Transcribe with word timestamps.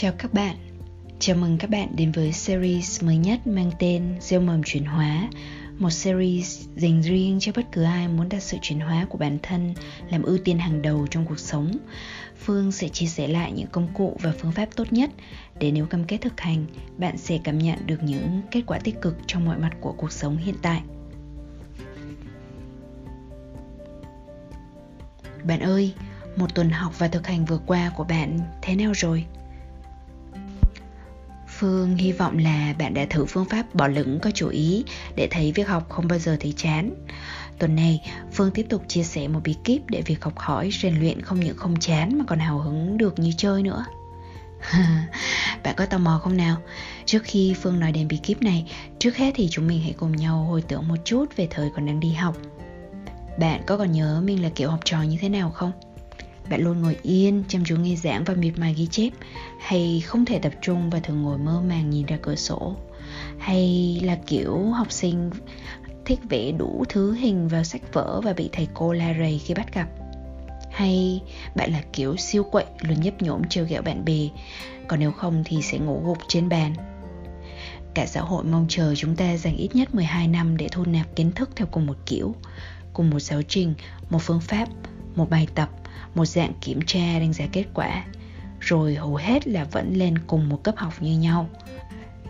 Chào 0.00 0.12
các 0.18 0.34
bạn, 0.34 0.56
chào 1.18 1.36
mừng 1.36 1.58
các 1.58 1.70
bạn 1.70 1.96
đến 1.96 2.12
với 2.12 2.32
series 2.32 3.02
mới 3.02 3.16
nhất 3.16 3.46
mang 3.46 3.70
tên 3.78 4.16
Gieo 4.20 4.40
mầm 4.40 4.62
chuyển 4.62 4.84
hóa 4.84 5.28
Một 5.78 5.90
series 5.90 6.66
dành 6.76 7.00
riêng 7.02 7.38
cho 7.40 7.52
bất 7.56 7.62
cứ 7.72 7.82
ai 7.82 8.08
muốn 8.08 8.28
đặt 8.28 8.42
sự 8.42 8.56
chuyển 8.62 8.80
hóa 8.80 9.06
của 9.08 9.18
bản 9.18 9.38
thân 9.42 9.74
làm 10.10 10.22
ưu 10.22 10.38
tiên 10.44 10.58
hàng 10.58 10.82
đầu 10.82 11.06
trong 11.10 11.26
cuộc 11.26 11.38
sống 11.38 11.72
Phương 12.38 12.72
sẽ 12.72 12.88
chia 12.88 13.06
sẻ 13.06 13.28
lại 13.28 13.52
những 13.52 13.66
công 13.66 13.88
cụ 13.94 14.16
và 14.22 14.32
phương 14.38 14.52
pháp 14.52 14.68
tốt 14.76 14.92
nhất 14.92 15.10
để 15.58 15.70
nếu 15.70 15.86
cam 15.86 16.04
kết 16.04 16.18
thực 16.20 16.40
hành, 16.40 16.66
bạn 16.96 17.18
sẽ 17.18 17.38
cảm 17.44 17.58
nhận 17.58 17.86
được 17.86 18.02
những 18.02 18.42
kết 18.50 18.62
quả 18.66 18.78
tích 18.78 19.00
cực 19.00 19.16
trong 19.26 19.44
mọi 19.44 19.58
mặt 19.58 19.72
của 19.80 19.92
cuộc 19.92 20.12
sống 20.12 20.36
hiện 20.36 20.56
tại. 20.62 20.82
Bạn 25.44 25.60
ơi, 25.60 25.94
một 26.36 26.54
tuần 26.54 26.70
học 26.70 26.98
và 26.98 27.08
thực 27.08 27.26
hành 27.26 27.44
vừa 27.44 27.60
qua 27.66 27.90
của 27.96 28.04
bạn 28.04 28.38
thế 28.62 28.74
nào 28.74 28.92
rồi? 28.94 29.26
Phương 31.58 31.96
hy 31.96 32.12
vọng 32.12 32.38
là 32.38 32.74
bạn 32.78 32.94
đã 32.94 33.06
thử 33.10 33.24
phương 33.24 33.44
pháp 33.44 33.74
bỏ 33.74 33.88
lửng 33.88 34.18
có 34.22 34.30
chủ 34.30 34.48
ý 34.48 34.84
để 35.16 35.28
thấy 35.30 35.52
việc 35.52 35.68
học 35.68 35.88
không 35.88 36.08
bao 36.08 36.18
giờ 36.18 36.36
thấy 36.40 36.54
chán. 36.56 36.94
Tuần 37.58 37.74
này, 37.74 38.02
Phương 38.32 38.50
tiếp 38.50 38.66
tục 38.68 38.82
chia 38.88 39.02
sẻ 39.02 39.28
một 39.28 39.40
bí 39.44 39.54
kíp 39.64 39.82
để 39.88 40.02
việc 40.02 40.24
học 40.24 40.38
hỏi, 40.38 40.70
rèn 40.82 41.00
luyện 41.00 41.22
không 41.22 41.40
những 41.40 41.56
không 41.56 41.76
chán 41.80 42.18
mà 42.18 42.24
còn 42.28 42.38
hào 42.38 42.58
hứng 42.58 42.98
được 42.98 43.18
như 43.18 43.32
chơi 43.36 43.62
nữa. 43.62 43.84
bạn 45.62 45.74
có 45.76 45.86
tò 45.86 45.98
mò 45.98 46.20
không 46.22 46.36
nào? 46.36 46.56
Trước 47.04 47.22
khi 47.24 47.54
Phương 47.62 47.80
nói 47.80 47.92
đến 47.92 48.08
bí 48.08 48.16
kíp 48.16 48.42
này, 48.42 48.72
trước 48.98 49.16
hết 49.16 49.32
thì 49.34 49.48
chúng 49.50 49.66
mình 49.66 49.82
hãy 49.82 49.94
cùng 49.98 50.16
nhau 50.16 50.44
hồi 50.44 50.62
tưởng 50.62 50.88
một 50.88 50.96
chút 51.04 51.36
về 51.36 51.48
thời 51.50 51.70
còn 51.74 51.86
đang 51.86 52.00
đi 52.00 52.12
học. 52.12 52.36
Bạn 53.38 53.62
có 53.66 53.76
còn 53.76 53.92
nhớ 53.92 54.22
mình 54.24 54.42
là 54.42 54.48
kiểu 54.48 54.70
học 54.70 54.80
trò 54.84 55.02
như 55.02 55.16
thế 55.20 55.28
nào 55.28 55.50
không? 55.50 55.72
Bạn 56.50 56.60
luôn 56.60 56.82
ngồi 56.82 56.96
yên, 57.02 57.44
chăm 57.48 57.64
chú 57.64 57.76
nghe 57.76 57.96
giảng 57.96 58.24
và 58.24 58.34
miệt 58.34 58.58
mài 58.58 58.74
ghi 58.74 58.86
chép 58.86 59.10
Hay 59.60 60.02
không 60.06 60.24
thể 60.24 60.38
tập 60.38 60.52
trung 60.62 60.90
và 60.90 61.00
thường 61.00 61.22
ngồi 61.22 61.38
mơ 61.38 61.62
màng 61.68 61.90
nhìn 61.90 62.06
ra 62.06 62.18
cửa 62.22 62.34
sổ? 62.34 62.76
Hay 63.38 64.00
là 64.04 64.18
kiểu 64.26 64.70
học 64.70 64.92
sinh 64.92 65.30
thích 66.04 66.20
vẽ 66.28 66.52
đủ 66.52 66.84
thứ 66.88 67.14
hình 67.14 67.48
vào 67.48 67.64
sách 67.64 67.92
vở 67.92 68.20
và 68.24 68.32
bị 68.32 68.48
thầy 68.52 68.68
cô 68.74 68.92
la 68.92 69.14
rầy 69.18 69.38
khi 69.38 69.54
bắt 69.54 69.74
gặp? 69.74 69.88
Hay 70.72 71.20
bạn 71.54 71.72
là 71.72 71.82
kiểu 71.92 72.16
siêu 72.16 72.42
quậy 72.42 72.64
luôn 72.80 73.00
nhấp 73.00 73.22
nhổm 73.22 73.48
trêu 73.48 73.64
ghẹo 73.64 73.82
bạn 73.82 74.04
bè 74.04 74.28
còn 74.88 75.00
nếu 75.00 75.12
không 75.12 75.42
thì 75.46 75.62
sẽ 75.62 75.78
ngủ 75.78 76.02
gục 76.04 76.18
trên 76.28 76.48
bàn? 76.48 76.74
Cả 77.94 78.06
xã 78.06 78.20
hội 78.20 78.44
mong 78.44 78.66
chờ 78.68 78.94
chúng 78.94 79.16
ta 79.16 79.36
dành 79.36 79.56
ít 79.56 79.76
nhất 79.76 79.94
12 79.94 80.28
năm 80.28 80.56
để 80.56 80.68
thu 80.72 80.84
nạp 80.84 81.16
kiến 81.16 81.32
thức 81.32 81.50
theo 81.56 81.66
cùng 81.70 81.86
một 81.86 81.96
kiểu 82.06 82.34
cùng 82.92 83.10
một 83.10 83.20
giáo 83.20 83.42
trình 83.42 83.74
một 84.10 84.22
phương 84.22 84.40
pháp 84.40 84.68
một 85.16 85.30
bài 85.30 85.46
tập 85.54 85.68
một 86.14 86.24
dạng 86.24 86.52
kiểm 86.60 86.80
tra 86.86 87.18
đánh 87.18 87.32
giá 87.32 87.46
kết 87.52 87.64
quả, 87.74 88.04
rồi 88.60 88.94
hầu 88.94 89.16
hết 89.16 89.48
là 89.48 89.64
vẫn 89.64 89.94
lên 89.96 90.18
cùng 90.26 90.48
một 90.48 90.62
cấp 90.64 90.74
học 90.76 90.92
như 91.00 91.18
nhau. 91.18 91.48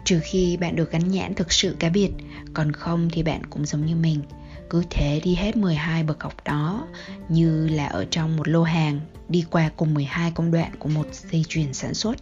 Trừ 0.04 0.20
khi 0.22 0.56
bạn 0.56 0.76
được 0.76 0.92
gắn 0.92 1.08
nhãn 1.08 1.34
thực 1.34 1.52
sự 1.52 1.76
cá 1.78 1.88
biệt, 1.88 2.10
còn 2.54 2.72
không 2.72 3.08
thì 3.12 3.22
bạn 3.22 3.42
cũng 3.50 3.64
giống 3.64 3.86
như 3.86 3.96
mình, 3.96 4.22
cứ 4.70 4.84
thế 4.90 5.20
đi 5.24 5.34
hết 5.34 5.56
12 5.56 6.02
bậc 6.02 6.22
học 6.22 6.34
đó, 6.44 6.86
như 7.28 7.68
là 7.68 7.86
ở 7.86 8.04
trong 8.10 8.36
một 8.36 8.48
lô 8.48 8.62
hàng, 8.62 9.00
đi 9.28 9.44
qua 9.50 9.70
cùng 9.76 9.94
12 9.94 10.30
công 10.30 10.50
đoạn 10.50 10.70
của 10.78 10.88
một 10.88 11.06
dây 11.12 11.44
chuyền 11.48 11.72
sản 11.72 11.94
xuất 11.94 12.16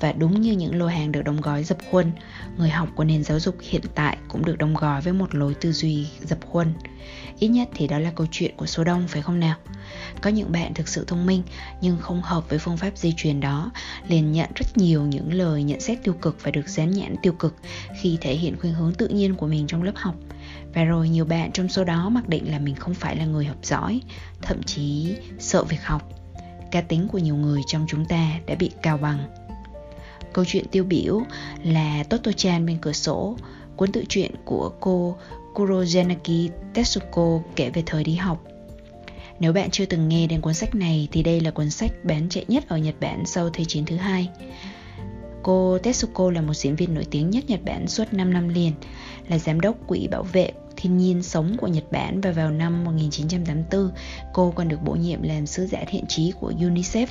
và 0.00 0.12
đúng 0.12 0.40
như 0.40 0.52
những 0.52 0.78
lô 0.78 0.86
hàng 0.86 1.12
được 1.12 1.22
đóng 1.22 1.40
gói 1.40 1.64
dập 1.64 1.78
khuôn, 1.90 2.12
người 2.56 2.70
học 2.70 2.88
của 2.94 3.04
nền 3.04 3.24
giáo 3.24 3.40
dục 3.40 3.56
hiện 3.60 3.82
tại 3.94 4.18
cũng 4.28 4.44
được 4.44 4.58
đóng 4.58 4.74
gói 4.74 5.00
với 5.00 5.12
một 5.12 5.34
lối 5.34 5.54
tư 5.54 5.72
duy 5.72 6.06
dập 6.20 6.38
khuôn. 6.50 6.72
Ít 7.38 7.48
nhất 7.48 7.68
thì 7.74 7.86
đó 7.86 7.98
là 7.98 8.10
câu 8.10 8.26
chuyện 8.30 8.56
của 8.56 8.66
số 8.66 8.84
đông, 8.84 9.08
phải 9.08 9.22
không 9.22 9.40
nào? 9.40 9.56
Có 10.20 10.30
những 10.30 10.52
bạn 10.52 10.74
thực 10.74 10.88
sự 10.88 11.04
thông 11.04 11.26
minh, 11.26 11.42
nhưng 11.80 11.96
không 12.00 12.22
hợp 12.22 12.50
với 12.50 12.58
phương 12.58 12.76
pháp 12.76 12.98
di 12.98 13.12
truyền 13.16 13.40
đó, 13.40 13.70
liền 14.08 14.32
nhận 14.32 14.50
rất 14.54 14.76
nhiều 14.76 15.02
những 15.02 15.32
lời 15.32 15.62
nhận 15.62 15.80
xét 15.80 15.98
tiêu 16.04 16.14
cực 16.14 16.42
và 16.42 16.50
được 16.50 16.68
dán 16.68 16.90
nhãn 16.90 17.16
tiêu 17.22 17.32
cực 17.32 17.56
khi 18.00 18.18
thể 18.20 18.34
hiện 18.34 18.56
khuynh 18.60 18.74
hướng 18.74 18.94
tự 18.94 19.08
nhiên 19.08 19.34
của 19.34 19.46
mình 19.46 19.66
trong 19.66 19.82
lớp 19.82 19.92
học. 19.94 20.14
Và 20.74 20.84
rồi 20.84 21.08
nhiều 21.08 21.24
bạn 21.24 21.52
trong 21.52 21.68
số 21.68 21.84
đó 21.84 22.08
mặc 22.08 22.28
định 22.28 22.50
là 22.50 22.58
mình 22.58 22.74
không 22.74 22.94
phải 22.94 23.16
là 23.16 23.24
người 23.24 23.44
học 23.44 23.58
giỏi, 23.62 24.00
thậm 24.42 24.62
chí 24.62 25.16
sợ 25.38 25.64
việc 25.64 25.84
học. 25.84 26.10
Cá 26.70 26.80
tính 26.80 27.08
của 27.08 27.18
nhiều 27.18 27.36
người 27.36 27.60
trong 27.66 27.86
chúng 27.88 28.04
ta 28.04 28.30
đã 28.46 28.54
bị 28.54 28.70
cao 28.82 28.98
bằng 28.98 29.43
câu 30.34 30.44
chuyện 30.44 30.64
tiêu 30.70 30.84
biểu 30.84 31.20
là 31.64 32.04
Toto 32.10 32.32
Chan 32.32 32.66
bên 32.66 32.78
cửa 32.78 32.92
sổ 32.92 33.36
cuốn 33.76 33.92
tự 33.92 34.04
truyện 34.08 34.30
của 34.44 34.72
cô 34.80 35.16
Kuroyanagi 35.54 36.50
Tetsuko 36.74 37.40
kể 37.56 37.70
về 37.70 37.82
thời 37.86 38.04
đi 38.04 38.14
học 38.14 38.44
nếu 39.40 39.52
bạn 39.52 39.70
chưa 39.70 39.86
từng 39.86 40.08
nghe 40.08 40.26
đến 40.26 40.40
cuốn 40.40 40.54
sách 40.54 40.74
này 40.74 41.08
thì 41.12 41.22
đây 41.22 41.40
là 41.40 41.50
cuốn 41.50 41.70
sách 41.70 41.92
bán 42.04 42.28
chạy 42.28 42.44
nhất 42.48 42.68
ở 42.68 42.78
Nhật 42.78 42.94
Bản 43.00 43.26
sau 43.26 43.50
Thế 43.50 43.64
chiến 43.64 43.84
thứ 43.84 43.96
hai. 43.96 44.28
Cô 45.42 45.78
Tetsuko 45.78 46.30
là 46.30 46.40
một 46.40 46.54
diễn 46.54 46.76
viên 46.76 46.94
nổi 46.94 47.04
tiếng 47.10 47.30
nhất 47.30 47.44
Nhật 47.48 47.60
Bản 47.64 47.88
suốt 47.88 48.12
5 48.12 48.32
năm 48.32 48.48
liền, 48.48 48.72
là 49.28 49.38
giám 49.38 49.60
đốc 49.60 49.76
quỹ 49.86 50.08
bảo 50.08 50.22
vệ 50.22 50.50
thiên 50.76 50.98
nhiên 50.98 51.22
sống 51.22 51.56
của 51.60 51.66
Nhật 51.66 51.92
Bản 51.92 52.20
và 52.20 52.30
vào 52.30 52.50
năm 52.50 52.84
1984, 52.84 53.90
cô 54.32 54.50
còn 54.50 54.68
được 54.68 54.82
bổ 54.84 54.92
nhiệm 54.92 55.22
làm 55.22 55.46
sứ 55.46 55.66
giả 55.66 55.84
thiện 55.88 56.06
trí 56.06 56.32
của 56.40 56.52
UNICEF. 56.58 57.06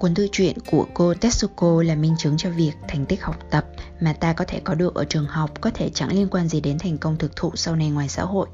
Cuốn 0.00 0.14
thư 0.14 0.28
truyện 0.32 0.56
của 0.70 0.86
cô 0.94 1.14
Tetsuko 1.14 1.82
là 1.82 1.94
minh 1.94 2.14
chứng 2.18 2.36
cho 2.36 2.50
việc 2.50 2.72
thành 2.88 3.06
tích 3.06 3.22
học 3.22 3.36
tập 3.50 3.66
mà 4.00 4.12
ta 4.12 4.32
có 4.32 4.44
thể 4.48 4.60
có 4.64 4.74
được 4.74 4.94
ở 4.94 5.04
trường 5.04 5.26
học 5.26 5.60
có 5.60 5.70
thể 5.74 5.90
chẳng 5.94 6.12
liên 6.12 6.28
quan 6.30 6.48
gì 6.48 6.60
đến 6.60 6.78
thành 6.78 6.98
công 6.98 7.16
thực 7.18 7.36
thụ 7.36 7.52
sau 7.54 7.76
này 7.76 7.90
ngoài 7.90 8.08
xã 8.08 8.22
hội. 8.22 8.48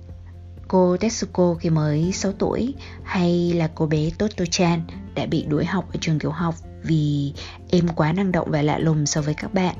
Cô 0.69 0.97
Tetsuko 0.97 1.55
khi 1.55 1.71
mới 1.71 2.13
6 2.13 2.33
tuổi 2.33 2.75
hay 3.03 3.53
là 3.53 3.71
cô 3.75 3.87
bé 3.87 4.11
Toto-chan 4.19 4.81
đã 5.15 5.27
bị 5.27 5.45
đuổi 5.49 5.65
học 5.65 5.93
ở 5.93 5.97
trường 6.01 6.19
tiểu 6.19 6.31
học 6.31 6.55
vì 6.83 7.33
em 7.71 7.89
quá 7.89 8.13
năng 8.13 8.33
động 8.33 8.51
và 8.51 8.63
lạ 8.63 8.79
lùng 8.79 9.07
so 9.07 9.21
với 9.21 9.35
các 9.35 9.55
bạn. 9.55 9.77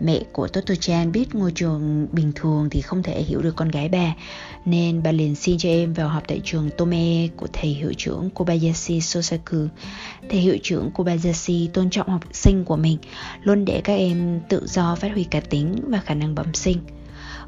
Mẹ 0.00 0.20
của 0.32 0.46
Toto-chan 0.46 1.12
biết 1.12 1.34
ngôi 1.34 1.52
trường 1.54 2.06
bình 2.12 2.32
thường 2.34 2.68
thì 2.70 2.80
không 2.80 3.02
thể 3.02 3.22
hiểu 3.22 3.40
được 3.40 3.56
con 3.56 3.68
gái 3.68 3.88
bà 3.88 4.14
nên 4.64 5.02
bà 5.02 5.12
liền 5.12 5.34
xin 5.34 5.58
cho 5.58 5.68
em 5.68 5.92
vào 5.92 6.08
học 6.08 6.22
tại 6.28 6.40
trường 6.44 6.70
Tome 6.76 7.28
của 7.36 7.46
thầy 7.52 7.70
hiệu 7.70 7.92
trưởng 7.96 8.30
Kobayashi 8.30 9.00
Sosaku. 9.00 9.66
Thầy 10.30 10.40
hiệu 10.40 10.56
trưởng 10.62 10.90
Kobayashi 10.90 11.70
tôn 11.72 11.90
trọng 11.90 12.08
học 12.08 12.24
sinh 12.32 12.64
của 12.64 12.76
mình, 12.76 12.98
luôn 13.42 13.64
để 13.64 13.80
các 13.84 13.94
em 13.94 14.40
tự 14.48 14.66
do 14.66 14.94
phát 14.94 15.12
huy 15.12 15.24
cá 15.24 15.40
tính 15.40 15.74
và 15.88 16.00
khả 16.00 16.14
năng 16.14 16.34
bẩm 16.34 16.54
sinh. 16.54 16.78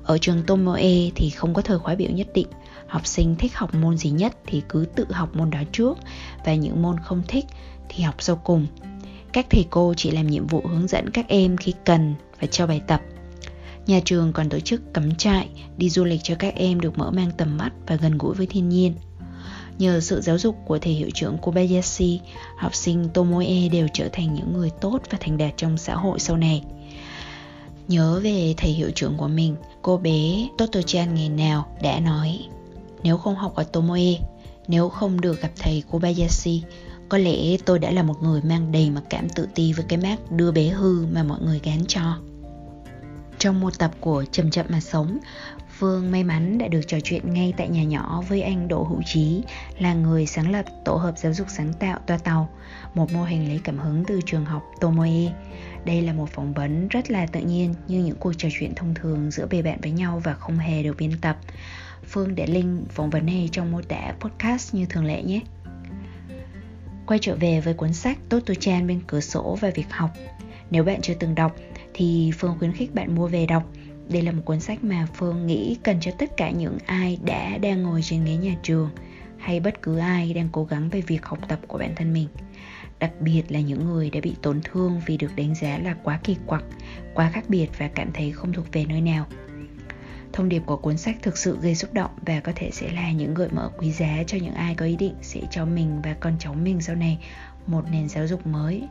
Ở 0.04 0.18
trường 0.18 0.42
Tomoe 0.46 1.10
thì 1.14 1.30
không 1.30 1.54
có 1.54 1.62
thời 1.62 1.78
khóa 1.78 1.94
biểu 1.94 2.10
nhất 2.10 2.28
định 2.34 2.46
Học 2.86 3.06
sinh 3.06 3.36
thích 3.36 3.54
học 3.54 3.74
môn 3.74 3.96
gì 3.96 4.10
nhất 4.10 4.36
thì 4.46 4.62
cứ 4.68 4.86
tự 4.94 5.06
học 5.10 5.36
môn 5.36 5.50
đó 5.50 5.58
trước 5.72 5.98
Và 6.44 6.54
những 6.54 6.82
môn 6.82 6.96
không 7.00 7.22
thích 7.28 7.44
thì 7.88 8.02
học 8.02 8.14
sau 8.18 8.36
cùng 8.36 8.66
các 9.32 9.46
thầy 9.50 9.66
cô 9.70 9.94
chỉ 9.96 10.10
làm 10.10 10.26
nhiệm 10.26 10.46
vụ 10.46 10.62
hướng 10.70 10.88
dẫn 10.88 11.10
các 11.10 11.28
em 11.28 11.56
khi 11.56 11.74
cần 11.84 12.14
và 12.40 12.46
cho 12.46 12.66
bài 12.66 12.80
tập 12.86 13.00
Nhà 13.86 14.00
trường 14.04 14.32
còn 14.32 14.48
tổ 14.48 14.60
chức 14.60 14.94
cắm 14.94 15.14
trại, 15.14 15.48
đi 15.76 15.90
du 15.90 16.04
lịch 16.04 16.20
cho 16.22 16.34
các 16.38 16.54
em 16.54 16.80
được 16.80 16.98
mở 16.98 17.10
mang 17.10 17.30
tầm 17.36 17.56
mắt 17.56 17.70
và 17.86 17.96
gần 17.96 18.18
gũi 18.18 18.34
với 18.34 18.46
thiên 18.46 18.68
nhiên. 18.68 18.94
Nhờ 19.78 20.00
sự 20.00 20.20
giáo 20.20 20.38
dục 20.38 20.56
của 20.66 20.78
thầy 20.78 20.92
hiệu 20.92 21.08
trưởng 21.14 21.38
Kobayashi, 21.38 22.20
học 22.56 22.74
sinh 22.74 23.08
Tomoe 23.08 23.68
đều 23.72 23.88
trở 23.92 24.08
thành 24.12 24.34
những 24.34 24.52
người 24.52 24.70
tốt 24.80 24.98
và 25.10 25.18
thành 25.20 25.38
đạt 25.38 25.52
trong 25.56 25.76
xã 25.76 25.94
hội 25.94 26.18
sau 26.18 26.36
này. 26.36 26.62
Nhớ 27.88 28.20
về 28.22 28.54
thầy 28.56 28.70
hiệu 28.70 28.90
trưởng 28.94 29.16
của 29.16 29.28
mình, 29.28 29.56
cô 29.82 29.96
bé 29.96 30.48
Toto-chan 30.58 31.14
ngày 31.14 31.28
nào 31.28 31.76
đã 31.82 32.00
nói 32.00 32.38
Nếu 33.02 33.16
không 33.16 33.36
học 33.36 33.54
ở 33.54 33.64
Tomoe, 33.64 34.14
nếu 34.68 34.88
không 34.88 35.20
được 35.20 35.42
gặp 35.42 35.50
thầy 35.58 35.82
Kobayashi, 35.90 36.62
có 37.10 37.18
lẽ 37.18 37.56
tôi 37.64 37.78
đã 37.78 37.90
là 37.90 38.02
một 38.02 38.22
người 38.22 38.40
mang 38.42 38.72
đầy 38.72 38.90
mặc 38.90 39.02
cảm 39.10 39.28
tự 39.28 39.48
ti 39.54 39.72
với 39.72 39.84
cái 39.88 39.98
mác 39.98 40.32
đưa 40.32 40.52
bé 40.52 40.68
hư 40.68 41.06
mà 41.06 41.22
mọi 41.22 41.40
người 41.40 41.60
gán 41.64 41.84
cho. 41.88 42.18
Trong 43.38 43.60
một 43.60 43.78
tập 43.78 43.90
của 44.00 44.24
Chậm 44.32 44.50
Chậm 44.50 44.66
Mà 44.68 44.80
Sống, 44.80 45.18
Phương 45.78 46.10
may 46.10 46.24
mắn 46.24 46.58
đã 46.58 46.68
được 46.68 46.80
trò 46.86 46.98
chuyện 47.04 47.34
ngay 47.34 47.54
tại 47.56 47.68
nhà 47.68 47.84
nhỏ 47.84 48.22
với 48.28 48.42
anh 48.42 48.68
Đỗ 48.68 48.82
Hữu 48.82 49.02
Trí 49.06 49.42
là 49.78 49.94
người 49.94 50.26
sáng 50.26 50.52
lập 50.52 50.64
tổ 50.84 50.94
hợp 50.94 51.14
giáo 51.18 51.32
dục 51.32 51.46
sáng 51.50 51.72
tạo 51.72 51.98
Toa 52.06 52.18
Tàu, 52.18 52.48
một 52.94 53.12
mô 53.12 53.24
hình 53.24 53.48
lấy 53.48 53.60
cảm 53.64 53.78
hứng 53.78 54.04
từ 54.04 54.20
trường 54.26 54.44
học 54.44 54.62
Tomoe. 54.80 55.32
Đây 55.84 56.02
là 56.02 56.12
một 56.12 56.28
phỏng 56.30 56.52
vấn 56.52 56.88
rất 56.88 57.10
là 57.10 57.26
tự 57.26 57.40
nhiên 57.40 57.74
như 57.88 58.04
những 58.04 58.16
cuộc 58.16 58.32
trò 58.38 58.48
chuyện 58.52 58.74
thông 58.74 58.94
thường 58.94 59.30
giữa 59.30 59.46
bề 59.46 59.62
bạn 59.62 59.78
với 59.82 59.90
nhau 59.90 60.20
và 60.24 60.34
không 60.34 60.58
hề 60.58 60.82
được 60.82 60.96
biên 60.98 61.18
tập. 61.20 61.36
Phương 62.04 62.34
để 62.34 62.46
link 62.46 62.90
phỏng 62.90 63.10
vấn 63.10 63.26
này 63.26 63.48
trong 63.52 63.72
mô 63.72 63.82
tả 63.82 64.12
podcast 64.20 64.74
như 64.74 64.86
thường 64.86 65.04
lệ 65.04 65.22
nhé. 65.22 65.40
Quay 67.10 67.18
trở 67.22 67.36
về 67.36 67.60
với 67.60 67.74
cuốn 67.74 67.92
sách 67.92 68.18
Tốt 68.28 68.38
Tô 68.46 68.54
Chan 68.54 68.86
bên 68.86 69.00
cửa 69.06 69.20
sổ 69.20 69.58
và 69.60 69.70
việc 69.74 69.90
học. 69.90 70.10
Nếu 70.70 70.84
bạn 70.84 71.00
chưa 71.02 71.14
từng 71.14 71.34
đọc, 71.34 71.56
thì 71.94 72.30
Phương 72.38 72.54
khuyến 72.58 72.72
khích 72.72 72.94
bạn 72.94 73.14
mua 73.14 73.26
về 73.28 73.46
đọc. 73.46 73.72
Đây 74.08 74.22
là 74.22 74.32
một 74.32 74.42
cuốn 74.44 74.60
sách 74.60 74.84
mà 74.84 75.06
Phương 75.14 75.46
nghĩ 75.46 75.76
cần 75.82 75.96
cho 76.00 76.10
tất 76.18 76.36
cả 76.36 76.50
những 76.50 76.78
ai 76.86 77.18
đã 77.24 77.58
đang 77.58 77.82
ngồi 77.82 78.00
trên 78.02 78.24
ghế 78.24 78.36
nhà 78.36 78.54
trường, 78.62 78.90
hay 79.38 79.60
bất 79.60 79.82
cứ 79.82 79.98
ai 79.98 80.32
đang 80.32 80.48
cố 80.52 80.64
gắng 80.64 80.88
về 80.88 81.00
việc 81.00 81.26
học 81.26 81.38
tập 81.48 81.58
của 81.68 81.78
bản 81.78 81.94
thân 81.96 82.12
mình. 82.12 82.28
Đặc 82.98 83.12
biệt 83.20 83.42
là 83.48 83.60
những 83.60 83.84
người 83.86 84.10
đã 84.10 84.20
bị 84.22 84.34
tổn 84.42 84.60
thương 84.64 85.00
vì 85.06 85.16
được 85.16 85.36
đánh 85.36 85.54
giá 85.54 85.78
là 85.78 85.94
quá 86.02 86.20
kỳ 86.24 86.36
quặc, 86.46 86.64
quá 87.14 87.30
khác 87.30 87.44
biệt 87.48 87.68
và 87.78 87.88
cảm 87.88 88.12
thấy 88.12 88.32
không 88.32 88.52
thuộc 88.52 88.72
về 88.72 88.84
nơi 88.84 89.00
nào. 89.00 89.26
Thông 90.32 90.48
điệp 90.48 90.62
của 90.66 90.76
cuốn 90.76 90.96
sách 90.96 91.16
thực 91.22 91.38
sự 91.38 91.58
gây 91.62 91.74
xúc 91.74 91.94
động 91.94 92.10
và 92.26 92.40
có 92.40 92.52
thể 92.56 92.70
sẽ 92.72 92.92
là 92.92 93.12
những 93.12 93.34
gợi 93.34 93.48
mở 93.52 93.70
quý 93.78 93.92
giá 93.92 94.22
cho 94.26 94.38
những 94.42 94.54
ai 94.54 94.74
có 94.74 94.86
ý 94.86 94.96
định 94.96 95.14
sẽ 95.22 95.40
cho 95.50 95.64
mình 95.64 96.00
và 96.02 96.14
con 96.20 96.34
cháu 96.38 96.54
mình 96.54 96.80
sau 96.80 96.96
này 96.96 97.18
một 97.66 97.84
nền 97.92 98.08
giáo 98.08 98.26
dục 98.26 98.46
mới, 98.46 98.82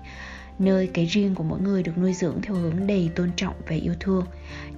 nơi 0.59 0.89
cái 0.93 1.05
riêng 1.05 1.35
của 1.35 1.43
mỗi 1.43 1.61
người 1.61 1.83
được 1.83 1.97
nuôi 1.97 2.13
dưỡng 2.13 2.41
theo 2.41 2.55
hướng 2.55 2.87
đầy 2.87 3.09
tôn 3.15 3.31
trọng 3.35 3.55
và 3.67 3.75
yêu 3.75 3.93
thương, 3.99 4.25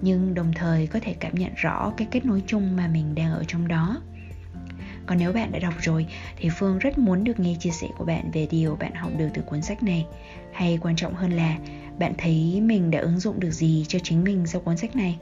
nhưng 0.02 0.34
đồng 0.34 0.54
thời 0.54 0.88
có 0.88 1.00
thể 1.02 1.16
cảm 1.20 1.36
nhận 1.36 1.52
rõ 1.56 1.94
cái 1.98 2.08
kết 2.12 2.26
nối 2.26 2.44
chung 2.48 2.76
mà 2.76 2.88
mình 2.88 3.16
đang 3.16 3.32
ở 3.32 3.44
trong 3.48 3.68
đó 3.68 4.02
còn 5.06 5.18
nếu 5.18 5.34
bạn 5.34 5.52
đã 5.52 5.60
đọc 5.60 5.74
rồi 5.82 6.06
thì 6.38 6.50
Phương 6.50 6.80
rất 6.80 6.98
muốn 6.98 7.24
được 7.24 7.40
nghe 7.40 7.56
chia 7.60 7.70
sẻ 7.70 7.88
của 7.98 8.06
bạn 8.06 8.32
về 8.34 8.48
điều 8.52 8.76
bạn 8.76 8.94
học 8.94 9.12
được 9.18 9.30
từ 9.34 9.42
cuốn 9.42 9.62
sách 9.62 9.84
này. 9.84 10.06
Hay 10.54 10.80
quan 10.82 10.96
trọng 10.96 11.14
hơn 11.14 11.32
là, 11.32 11.58
bạn 12.00 12.14
thấy 12.18 12.62
mình 12.62 12.92
đã 12.92 13.00
ứng 13.00 13.20
dụng 13.20 13.40
được 13.40 13.52
gì 13.52 13.86
cho 13.88 14.00
chính 14.04 14.24
mình 14.24 14.48
sau 14.48 14.62
cuốn 14.62 14.78
sách 14.78 14.96
này? 14.96 15.18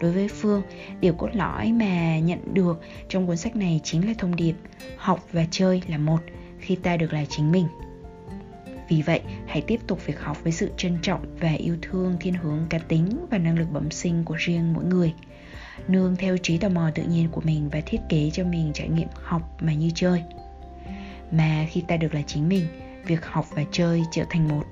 Đối 0.00 0.12
với 0.12 0.28
Phương, 0.28 0.62
điều 1.00 1.12
cốt 1.12 1.28
lõi 1.32 1.72
mà 1.72 2.18
nhận 2.18 2.54
được 2.54 2.80
trong 3.08 3.26
cuốn 3.26 3.36
sách 3.36 3.56
này 3.56 3.80
chính 3.84 4.06
là 4.06 4.14
thông 4.18 4.36
điệp 4.36 4.54
học 4.96 5.28
và 5.32 5.44
chơi 5.50 5.82
là 5.88 5.98
một 5.98 6.20
khi 6.58 6.76
ta 6.76 6.96
được 6.96 7.12
là 7.12 7.24
chính 7.28 7.52
mình. 7.52 7.66
Vì 8.88 9.02
vậy, 9.02 9.20
hãy 9.46 9.60
tiếp 9.60 9.80
tục 9.86 10.06
việc 10.06 10.20
học 10.20 10.42
với 10.42 10.52
sự 10.52 10.70
trân 10.76 10.98
trọng 11.02 11.36
và 11.40 11.52
yêu 11.52 11.76
thương 11.82 12.16
thiên 12.20 12.34
hướng 12.34 12.66
cá 12.70 12.78
tính 12.78 13.26
và 13.30 13.38
năng 13.38 13.58
lực 13.58 13.68
bẩm 13.72 13.90
sinh 13.90 14.24
của 14.24 14.34
riêng 14.38 14.72
mỗi 14.72 14.84
người. 14.84 15.14
Nương 15.88 16.16
theo 16.16 16.36
trí 16.36 16.58
tò 16.58 16.68
mò 16.68 16.90
tự 16.94 17.02
nhiên 17.02 17.28
của 17.28 17.40
mình 17.44 17.68
và 17.72 17.80
thiết 17.86 17.98
kế 18.08 18.30
cho 18.30 18.44
mình 18.44 18.70
trải 18.74 18.88
nghiệm 18.88 19.08
học 19.14 19.56
mà 19.60 19.72
như 19.72 19.90
chơi. 19.94 20.22
Mà 21.30 21.66
khi 21.70 21.80
ta 21.80 21.96
được 21.96 22.14
là 22.14 22.22
chính 22.22 22.48
mình 22.48 22.66
việc 23.06 23.26
học 23.26 23.46
và 23.50 23.64
chơi 23.70 24.02
trở 24.12 24.24
thành 24.30 24.48
một 24.48 24.64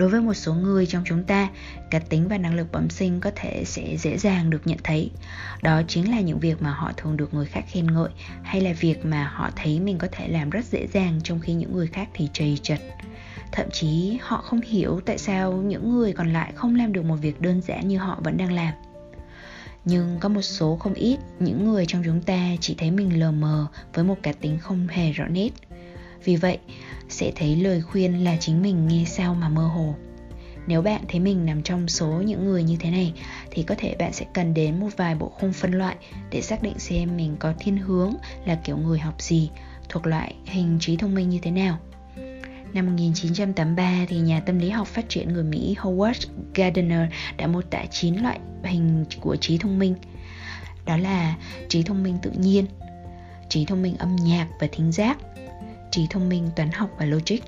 đối 0.00 0.08
với 0.08 0.20
một 0.20 0.34
số 0.34 0.54
người 0.54 0.86
trong 0.86 1.02
chúng 1.06 1.24
ta, 1.24 1.48
cá 1.90 1.98
tính 1.98 2.28
và 2.28 2.38
năng 2.38 2.54
lực 2.54 2.72
bẩm 2.72 2.90
sinh 2.90 3.20
có 3.20 3.30
thể 3.36 3.64
sẽ 3.64 3.96
dễ 3.96 4.18
dàng 4.18 4.50
được 4.50 4.66
nhận 4.66 4.78
thấy. 4.84 5.10
Đó 5.62 5.82
chính 5.88 6.10
là 6.10 6.20
những 6.20 6.38
việc 6.38 6.62
mà 6.62 6.70
họ 6.70 6.92
thường 6.96 7.16
được 7.16 7.34
người 7.34 7.46
khác 7.46 7.64
khen 7.68 7.86
ngợi, 7.86 8.10
hay 8.42 8.60
là 8.60 8.72
việc 8.72 9.04
mà 9.04 9.24
họ 9.24 9.50
thấy 9.56 9.80
mình 9.80 9.98
có 9.98 10.08
thể 10.12 10.28
làm 10.28 10.50
rất 10.50 10.64
dễ 10.64 10.86
dàng 10.92 11.20
trong 11.24 11.40
khi 11.40 11.52
những 11.52 11.72
người 11.72 11.86
khác 11.86 12.08
thì 12.14 12.28
trầy 12.32 12.58
trật 12.62 12.80
thậm 13.52 13.66
chí, 13.72 14.18
họ 14.22 14.42
không 14.42 14.60
hiểu 14.60 15.00
tại 15.06 15.18
sao 15.18 15.52
những 15.52 15.90
người 15.90 16.12
còn 16.12 16.32
lại 16.32 16.52
không 16.54 16.74
làm 16.74 16.92
được 16.92 17.04
một 17.04 17.16
việc 17.16 17.40
đơn 17.40 17.60
giản 17.60 17.88
như 17.88 17.98
họ 17.98 18.20
vẫn 18.24 18.36
đang 18.36 18.52
làm. 18.52 18.74
Nhưng 19.84 20.16
có 20.20 20.28
một 20.28 20.42
số 20.42 20.76
không 20.76 20.94
ít, 20.94 21.18
những 21.38 21.64
người 21.64 21.86
trong 21.86 22.02
chúng 22.04 22.22
ta 22.22 22.38
chỉ 22.60 22.74
thấy 22.78 22.90
mình 22.90 23.20
lờ 23.20 23.32
mờ 23.32 23.66
với 23.94 24.04
một 24.04 24.16
cá 24.22 24.32
tính 24.32 24.58
không 24.58 24.86
hề 24.88 25.12
rõ 25.12 25.24
nét 25.26 25.50
vì 26.24 26.36
vậy 26.36 26.58
sẽ 27.08 27.32
thấy 27.36 27.56
lời 27.56 27.80
khuyên 27.80 28.24
là 28.24 28.36
chính 28.40 28.62
mình 28.62 28.88
nghe 28.88 29.04
sao 29.06 29.34
mà 29.34 29.48
mơ 29.48 29.62
hồ 29.62 29.94
nếu 30.66 30.82
bạn 30.82 31.04
thấy 31.08 31.20
mình 31.20 31.46
nằm 31.46 31.62
trong 31.62 31.88
số 31.88 32.06
những 32.06 32.44
người 32.44 32.62
như 32.62 32.76
thế 32.80 32.90
này 32.90 33.12
thì 33.50 33.62
có 33.62 33.74
thể 33.78 33.96
bạn 33.98 34.12
sẽ 34.12 34.26
cần 34.34 34.54
đến 34.54 34.80
một 34.80 34.88
vài 34.96 35.14
bộ 35.14 35.28
khung 35.28 35.52
phân 35.52 35.72
loại 35.72 35.96
để 36.30 36.40
xác 36.40 36.62
định 36.62 36.78
xem 36.78 37.16
mình 37.16 37.36
có 37.38 37.54
thiên 37.58 37.76
hướng 37.76 38.14
là 38.46 38.54
kiểu 38.54 38.76
người 38.76 38.98
học 38.98 39.22
gì 39.22 39.50
thuộc 39.88 40.06
loại 40.06 40.34
hình 40.46 40.78
trí 40.80 40.96
thông 40.96 41.14
minh 41.14 41.28
như 41.28 41.38
thế 41.42 41.50
nào 41.50 41.78
Năm 42.72 42.86
1983 42.86 44.06
thì 44.08 44.16
nhà 44.16 44.40
tâm 44.40 44.58
lý 44.58 44.70
học 44.70 44.86
phát 44.86 45.08
triển 45.08 45.32
người 45.32 45.44
Mỹ 45.44 45.76
Howard 45.78 46.26
Gardner 46.54 47.10
đã 47.36 47.46
mô 47.46 47.62
tả 47.62 47.84
9 47.90 48.16
loại 48.16 48.38
hình 48.64 49.04
của 49.20 49.36
trí 49.36 49.58
thông 49.58 49.78
minh. 49.78 49.94
Đó 50.86 50.96
là 50.96 51.36
trí 51.68 51.82
thông 51.82 52.02
minh 52.02 52.18
tự 52.22 52.30
nhiên, 52.30 52.66
trí 53.48 53.64
thông 53.64 53.82
minh 53.82 53.96
âm 53.98 54.16
nhạc 54.16 54.48
và 54.60 54.68
thính 54.72 54.92
giác, 54.92 55.18
trí 55.90 56.06
thông 56.10 56.28
minh 56.28 56.48
toán 56.56 56.70
học 56.70 56.90
và 56.98 57.04
logic, 57.04 57.38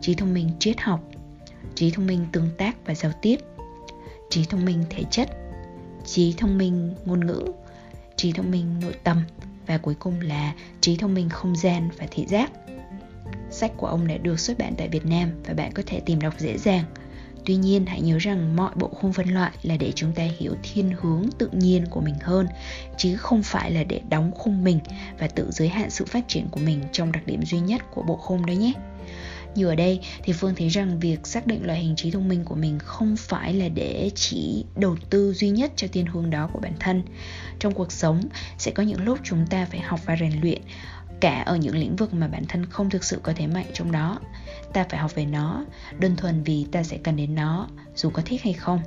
trí 0.00 0.14
thông 0.14 0.34
minh 0.34 0.50
triết 0.58 0.80
học, 0.80 1.00
trí 1.74 1.90
thông 1.90 2.06
minh 2.06 2.26
tương 2.32 2.50
tác 2.58 2.76
và 2.86 2.94
giao 2.94 3.12
tiếp, 3.22 3.36
trí 4.30 4.44
thông 4.44 4.64
minh 4.64 4.84
thể 4.90 5.04
chất, 5.10 5.30
trí 6.04 6.34
thông 6.36 6.58
minh 6.58 6.94
ngôn 7.04 7.26
ngữ, 7.26 7.44
trí 8.16 8.32
thông 8.32 8.50
minh 8.50 8.80
nội 8.80 8.94
tâm. 9.04 9.22
Và 9.66 9.78
cuối 9.78 9.94
cùng 9.94 10.20
là 10.20 10.54
trí 10.80 10.96
thông 10.96 11.14
minh 11.14 11.28
không 11.28 11.56
gian 11.56 11.88
và 11.98 12.06
thị 12.10 12.26
giác. 12.26 12.52
Sách 13.50 13.72
của 13.76 13.86
ông 13.86 14.06
đã 14.06 14.16
được 14.16 14.40
xuất 14.40 14.58
bản 14.58 14.74
tại 14.78 14.88
Việt 14.88 15.06
Nam 15.06 15.30
và 15.44 15.54
bạn 15.54 15.72
có 15.72 15.82
thể 15.86 16.00
tìm 16.00 16.20
đọc 16.20 16.34
dễ 16.38 16.58
dàng. 16.58 16.84
Tuy 17.44 17.56
nhiên, 17.56 17.86
hãy 17.86 18.00
nhớ 18.00 18.18
rằng 18.18 18.56
mọi 18.56 18.72
bộ 18.74 18.88
khung 18.88 19.12
phân 19.12 19.28
loại 19.28 19.52
là 19.62 19.76
để 19.76 19.92
chúng 19.94 20.12
ta 20.12 20.22
hiểu 20.38 20.54
thiên 20.62 20.92
hướng 21.00 21.26
tự 21.38 21.48
nhiên 21.52 21.86
của 21.90 22.00
mình 22.00 22.14
hơn, 22.20 22.46
chứ 22.96 23.16
không 23.16 23.42
phải 23.42 23.70
là 23.70 23.84
để 23.84 24.00
đóng 24.08 24.32
khung 24.34 24.64
mình 24.64 24.78
và 25.18 25.28
tự 25.28 25.50
giới 25.50 25.68
hạn 25.68 25.90
sự 25.90 26.04
phát 26.04 26.24
triển 26.28 26.48
của 26.50 26.60
mình 26.60 26.80
trong 26.92 27.12
đặc 27.12 27.26
điểm 27.26 27.44
duy 27.44 27.60
nhất 27.60 27.82
của 27.90 28.02
bộ 28.02 28.16
khung 28.16 28.46
đó 28.46 28.52
nhé. 28.52 28.72
Như 29.54 29.66
ở 29.68 29.74
đây, 29.74 30.00
thì 30.22 30.32
Phương 30.32 30.54
thấy 30.54 30.68
rằng 30.68 31.00
việc 31.00 31.26
xác 31.26 31.46
định 31.46 31.66
loại 31.66 31.78
hình 31.78 31.96
trí 31.96 32.10
thông 32.10 32.28
minh 32.28 32.44
của 32.44 32.54
mình 32.54 32.78
không 32.78 33.16
phải 33.16 33.54
là 33.54 33.68
để 33.68 34.10
chỉ 34.14 34.64
đầu 34.76 34.96
tư 35.10 35.32
duy 35.32 35.48
nhất 35.48 35.72
cho 35.76 35.88
thiên 35.92 36.06
hướng 36.06 36.30
đó 36.30 36.50
của 36.52 36.60
bản 36.60 36.72
thân. 36.80 37.02
Trong 37.58 37.74
cuộc 37.74 37.92
sống, 37.92 38.22
sẽ 38.58 38.70
có 38.70 38.82
những 38.82 39.04
lúc 39.04 39.18
chúng 39.22 39.46
ta 39.46 39.66
phải 39.70 39.80
học 39.80 40.00
và 40.06 40.16
rèn 40.20 40.40
luyện 40.40 40.62
cả 41.22 41.42
ở 41.46 41.56
những 41.56 41.76
lĩnh 41.76 41.96
vực 41.96 42.14
mà 42.14 42.28
bản 42.28 42.44
thân 42.48 42.66
không 42.66 42.90
thực 42.90 43.04
sự 43.04 43.20
có 43.22 43.32
thế 43.36 43.46
mạnh 43.46 43.66
trong 43.72 43.92
đó. 43.92 44.18
Ta 44.72 44.86
phải 44.90 45.00
học 45.00 45.14
về 45.14 45.26
nó, 45.26 45.64
đơn 45.98 46.16
thuần 46.16 46.42
vì 46.42 46.66
ta 46.72 46.82
sẽ 46.82 46.98
cần 46.98 47.16
đến 47.16 47.34
nó, 47.34 47.68
dù 47.94 48.10
có 48.10 48.22
thích 48.24 48.42
hay 48.42 48.52
không. 48.52 48.80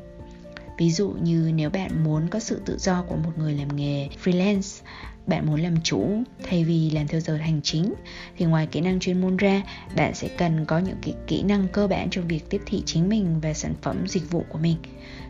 Ví 0.78 0.92
dụ 0.92 1.10
như 1.22 1.52
nếu 1.56 1.70
bạn 1.70 2.04
muốn 2.04 2.28
có 2.28 2.40
sự 2.40 2.62
tự 2.66 2.78
do 2.78 3.04
của 3.08 3.16
một 3.16 3.32
người 3.38 3.54
làm 3.54 3.76
nghề 3.76 4.10
freelance 4.24 4.84
bạn 5.28 5.46
muốn 5.46 5.62
làm 5.62 5.82
chủ 5.84 6.24
thay 6.44 6.64
vì 6.64 6.90
làm 6.90 7.08
theo 7.08 7.22
giờ 7.22 7.36
hành 7.36 7.62
chính, 7.64 7.94
thì 8.38 8.46
ngoài 8.46 8.68
kỹ 8.68 8.82
năng 8.82 9.00
chuyên 9.00 9.22
môn 9.22 9.38
ra, 9.38 9.62
bạn 9.96 10.14
sẽ 10.14 10.28
cần 10.28 10.66
có 10.66 10.80
những 10.80 10.98
cái 11.02 11.14
kỹ 11.28 11.44
năng 11.44 11.68
cơ 11.68 11.88
bản 11.88 12.10
trong 12.10 12.28
việc 12.28 12.50
tiếp 12.50 12.62
thị 12.66 12.84
chính 12.86 13.10
mình 13.10 13.40
và 13.42 13.54
sản 13.54 13.74
phẩm 13.82 14.08
dịch 14.08 14.32
vụ 14.32 14.46
của 14.50 14.58
mình. 14.58 14.78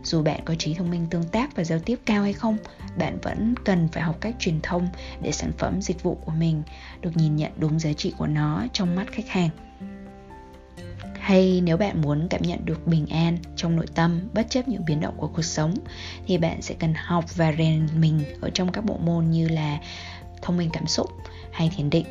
Dù 0.04 0.24
bạn 0.24 0.40
có 0.46 0.56
trí 0.56 0.74
thông 0.74 0.92
minh 0.92 1.08
tương 1.10 1.24
tác 1.24 1.56
và 1.56 1.64
giao 1.64 1.80
tiếp 1.80 2.00
cao 2.06 2.24
hay 2.24 2.34
không, 2.34 2.58
bạn 2.98 3.18
vẫn 3.22 3.56
cần 3.66 3.88
phải 3.92 4.04
học 4.04 4.18
cách 4.22 4.36
truyền 4.40 4.62
thông 4.64 4.88
để 5.22 5.32
sản 5.32 5.52
phẩm 5.58 5.82
dịch 5.82 6.04
vụ 6.04 6.16
của 6.26 6.32
mình 6.32 6.64
được 7.02 7.18
nhìn 7.18 7.36
nhận 7.36 7.52
đúng 7.58 7.80
giá 7.80 7.94
trị 7.94 8.14
của 8.18 8.28
nó 8.28 8.66
trong 8.74 8.96
mắt 8.96 9.06
khách 9.12 9.28
hàng 9.28 9.50
hay 11.26 11.62
nếu 11.62 11.78
bạn 11.78 12.02
muốn 12.02 12.28
cảm 12.30 12.42
nhận 12.42 12.66
được 12.66 12.88
bình 12.88 13.06
an 13.06 13.38
trong 13.56 13.76
nội 13.76 13.86
tâm 13.96 14.30
bất 14.34 14.50
chấp 14.50 14.68
những 14.68 14.86
biến 14.86 15.02
động 15.02 15.14
của 15.18 15.28
cuộc 15.28 15.42
sống, 15.42 15.74
thì 16.28 16.38
bạn 16.38 16.62
sẽ 16.62 16.76
cần 16.80 16.94
học 16.94 17.36
và 17.36 17.54
rèn 17.58 17.88
mình 17.96 18.24
ở 18.42 18.50
trong 18.50 18.72
các 18.72 18.86
bộ 18.86 18.98
môn 18.98 19.32
như 19.32 19.48
là 19.48 19.80
thông 20.42 20.58
minh 20.58 20.70
cảm 20.74 20.88
xúc 20.88 21.10
hay 21.52 21.72
thiền 21.76 21.90
định. 21.90 22.06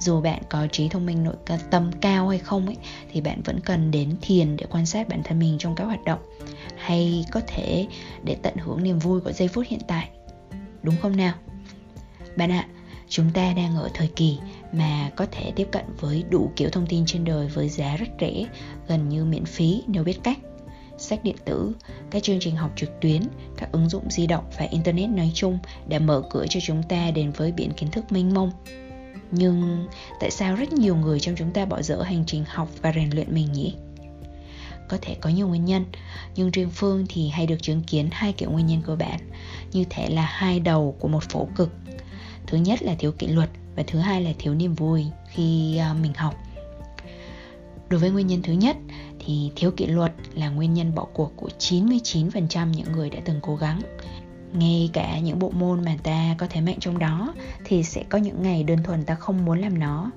Dù 0.00 0.20
bạn 0.20 0.42
có 0.48 0.66
trí 0.72 0.88
thông 0.88 1.06
minh 1.06 1.24
nội 1.24 1.34
tâm 1.70 1.90
cao 2.00 2.28
hay 2.28 2.38
không 2.38 2.66
ấy, 2.66 2.76
thì 3.12 3.20
bạn 3.20 3.42
vẫn 3.42 3.60
cần 3.60 3.90
đến 3.90 4.16
thiền 4.20 4.56
để 4.56 4.66
quan 4.70 4.86
sát 4.86 5.08
bản 5.08 5.22
thân 5.24 5.38
mình 5.38 5.56
trong 5.58 5.74
các 5.74 5.84
hoạt 5.84 6.04
động. 6.04 6.20
Hay 6.76 7.24
có 7.30 7.40
thể 7.46 7.86
để 8.24 8.36
tận 8.42 8.56
hưởng 8.56 8.82
niềm 8.82 8.98
vui 8.98 9.20
của 9.20 9.32
giây 9.32 9.48
phút 9.48 9.64
hiện 9.68 9.80
tại. 9.88 10.08
Đúng 10.82 10.96
không 11.02 11.16
nào? 11.16 11.34
Bạn 12.36 12.52
ạ, 12.52 12.66
chúng 13.08 13.30
ta 13.30 13.52
đang 13.52 13.76
ở 13.76 13.90
thời 13.94 14.08
kỳ 14.16 14.38
mà 14.72 15.10
có 15.16 15.26
thể 15.32 15.52
tiếp 15.56 15.68
cận 15.72 15.84
với 16.00 16.24
đủ 16.30 16.52
kiểu 16.56 16.70
thông 16.70 16.86
tin 16.86 17.06
trên 17.06 17.24
đời 17.24 17.48
với 17.48 17.68
giá 17.68 17.96
rất 17.96 18.08
rẻ, 18.20 18.44
gần 18.88 19.08
như 19.08 19.24
miễn 19.24 19.44
phí 19.44 19.82
nếu 19.86 20.04
biết 20.04 20.20
cách. 20.22 20.38
Sách 20.98 21.24
điện 21.24 21.36
tử, 21.44 21.72
các 22.10 22.22
chương 22.22 22.40
trình 22.40 22.56
học 22.56 22.70
trực 22.76 23.00
tuyến, 23.00 23.22
các 23.56 23.72
ứng 23.72 23.88
dụng 23.88 24.10
di 24.10 24.26
động 24.26 24.44
và 24.58 24.64
internet 24.64 25.10
nói 25.10 25.30
chung 25.34 25.58
đã 25.88 25.98
mở 25.98 26.22
cửa 26.30 26.46
cho 26.50 26.60
chúng 26.60 26.82
ta 26.82 27.10
đến 27.10 27.30
với 27.30 27.52
biển 27.52 27.72
kiến 27.72 27.90
thức 27.90 28.12
mênh 28.12 28.34
mông. 28.34 28.50
Nhưng 29.30 29.86
tại 30.20 30.30
sao 30.30 30.54
rất 30.54 30.72
nhiều 30.72 30.96
người 30.96 31.20
trong 31.20 31.34
chúng 31.38 31.50
ta 31.50 31.64
bỏ 31.64 31.82
dở 31.82 32.02
hành 32.02 32.24
trình 32.26 32.44
học 32.48 32.68
và 32.82 32.92
rèn 32.92 33.10
luyện 33.10 33.34
mình 33.34 33.52
nhỉ? 33.52 33.74
Có 34.88 34.98
thể 35.02 35.14
có 35.20 35.30
nhiều 35.30 35.48
nguyên 35.48 35.64
nhân, 35.64 35.84
nhưng 36.36 36.50
riêng 36.50 36.70
phương 36.70 37.06
thì 37.08 37.28
hay 37.28 37.46
được 37.46 37.62
chứng 37.62 37.82
kiến 37.82 38.08
hai 38.12 38.32
kiểu 38.32 38.50
nguyên 38.50 38.66
nhân 38.66 38.82
cơ 38.86 38.96
bản 38.96 39.20
như 39.72 39.84
thể 39.90 40.08
là 40.10 40.22
hai 40.22 40.60
đầu 40.60 40.96
của 40.98 41.08
một 41.08 41.22
phổ 41.22 41.48
cực. 41.56 41.72
Thứ 42.46 42.58
nhất 42.58 42.82
là 42.82 42.94
thiếu 42.98 43.12
kỷ 43.12 43.26
luật 43.26 43.50
và 43.78 43.84
thứ 43.86 43.98
hai 43.98 44.22
là 44.22 44.30
thiếu 44.38 44.54
niềm 44.54 44.74
vui 44.74 45.06
khi 45.28 45.76
à, 45.76 45.94
mình 46.02 46.12
học. 46.14 46.34
Đối 47.88 48.00
với 48.00 48.10
nguyên 48.10 48.26
nhân 48.26 48.42
thứ 48.42 48.52
nhất 48.52 48.76
thì 49.18 49.52
thiếu 49.56 49.70
kỷ 49.70 49.86
luật 49.86 50.12
là 50.34 50.48
nguyên 50.48 50.74
nhân 50.74 50.94
bỏ 50.94 51.06
cuộc 51.12 51.32
của 51.36 51.48
99% 51.58 52.66
những 52.66 52.92
người 52.92 53.10
đã 53.10 53.18
từng 53.24 53.40
cố 53.42 53.56
gắng. 53.56 53.80
Ngay 54.52 54.90
cả 54.92 55.18
những 55.18 55.38
bộ 55.38 55.50
môn 55.50 55.84
mà 55.84 55.96
ta 56.02 56.34
có 56.38 56.46
thể 56.50 56.60
mạnh 56.60 56.76
trong 56.80 56.98
đó 56.98 57.34
thì 57.64 57.82
sẽ 57.82 58.04
có 58.08 58.18
những 58.18 58.42
ngày 58.42 58.62
đơn 58.62 58.82
thuần 58.82 59.04
ta 59.04 59.14
không 59.14 59.44
muốn 59.44 59.58
làm 59.58 59.78
nó. 59.78 60.10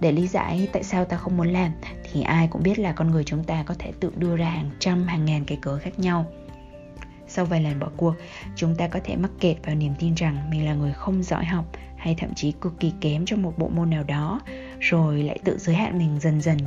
Để 0.00 0.12
lý 0.12 0.26
giải 0.26 0.68
tại 0.72 0.82
sao 0.82 1.04
ta 1.04 1.16
không 1.16 1.36
muốn 1.36 1.48
làm 1.48 1.72
thì 2.12 2.22
ai 2.22 2.48
cũng 2.48 2.62
biết 2.62 2.78
là 2.78 2.92
con 2.92 3.10
người 3.10 3.24
chúng 3.24 3.44
ta 3.44 3.62
có 3.62 3.74
thể 3.78 3.92
tự 4.00 4.12
đưa 4.16 4.36
ra 4.36 4.50
hàng 4.50 4.70
trăm, 4.78 5.06
hàng 5.06 5.24
ngàn 5.24 5.44
cái 5.44 5.58
cớ 5.62 5.78
khác 5.78 5.98
nhau. 5.98 6.26
Sau 7.28 7.44
vài 7.44 7.60
lần 7.60 7.80
bỏ 7.80 7.88
cuộc, 7.96 8.14
chúng 8.56 8.74
ta 8.74 8.88
có 8.88 9.00
thể 9.04 9.16
mắc 9.16 9.30
kẹt 9.40 9.56
vào 9.66 9.74
niềm 9.74 9.92
tin 9.98 10.14
rằng 10.14 10.50
mình 10.50 10.64
là 10.66 10.74
người 10.74 10.92
không 10.92 11.22
giỏi 11.22 11.44
học 11.44 11.64
hay 12.04 12.14
thậm 12.14 12.34
chí 12.34 12.52
cực 12.52 12.80
kỳ 12.80 12.92
kém 13.00 13.24
trong 13.24 13.42
một 13.42 13.52
bộ 13.58 13.68
môn 13.68 13.90
nào 13.90 14.04
đó, 14.04 14.40
rồi 14.80 15.22
lại 15.22 15.38
tự 15.44 15.58
giới 15.58 15.74
hạn 15.74 15.98
mình 15.98 16.20
dần 16.20 16.40
dần. 16.40 16.58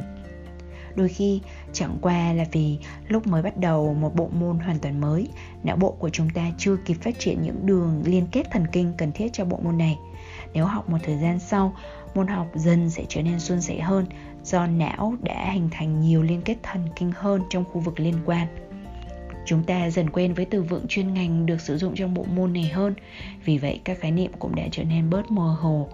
Đôi 0.96 1.10
khi, 1.10 1.41
chẳng 1.74 1.98
qua 2.01 2.34
là 2.34 2.46
vì 2.51 2.77
lúc 3.08 3.27
mới 3.27 3.41
bắt 3.41 3.58
đầu 3.58 3.94
một 3.94 4.15
bộ 4.15 4.29
môn 4.39 4.60
hoàn 4.60 4.79
toàn 4.79 5.01
mới, 5.01 5.27
não 5.63 5.75
bộ 5.75 5.91
của 5.91 6.10
chúng 6.10 6.29
ta 6.29 6.51
chưa 6.58 6.75
kịp 6.86 6.94
phát 6.94 7.20
triển 7.20 7.41
những 7.41 7.65
đường 7.65 8.03
liên 8.06 8.27
kết 8.32 8.44
thần 8.51 8.67
kinh 8.72 8.94
cần 8.98 9.12
thiết 9.12 9.34
cho 9.34 9.46
bộ 9.46 9.60
môn 9.63 9.77
này. 9.77 9.98
Nếu 10.53 10.65
học 10.65 10.89
một 10.89 10.98
thời 11.03 11.17
gian 11.17 11.39
sau, 11.39 11.75
môn 12.15 12.27
học 12.27 12.48
dần 12.56 12.89
sẽ 12.89 13.03
trở 13.10 13.22
nên 13.22 13.39
suôn 13.39 13.62
sẻ 13.62 13.79
hơn 13.79 14.06
do 14.44 14.67
não 14.67 15.15
đã 15.22 15.51
hình 15.51 15.70
thành 15.72 16.01
nhiều 16.01 16.24
liên 16.24 16.41
kết 16.41 16.56
thần 16.63 16.82
kinh 16.96 17.12
hơn 17.15 17.41
trong 17.50 17.63
khu 17.65 17.79
vực 17.79 18.00
liên 18.00 18.15
quan. 18.25 18.48
Chúng 19.48 19.63
ta 19.63 19.89
dần 19.89 20.10
quen 20.10 20.34
với 20.34 20.46
từ 20.46 20.63
vựng 20.63 20.86
chuyên 20.88 21.13
ngành 21.13 21.46
được 21.46 21.62
sử 21.62 21.77
dụng 21.77 21.96
trong 21.96 22.13
bộ 22.13 22.24
môn 22.24 22.54
này 22.54 22.70
hơn, 22.74 22.94
vì 23.46 23.58
vậy 23.58 23.80
các 23.84 24.00
khái 24.00 24.12
niệm 24.12 24.32
cũng 24.39 24.56
đã 24.56 24.63
trở 24.72 24.84
nên 24.84 25.10
bớt 25.10 25.32
mơ 25.32 25.58
hồ. 25.60 25.89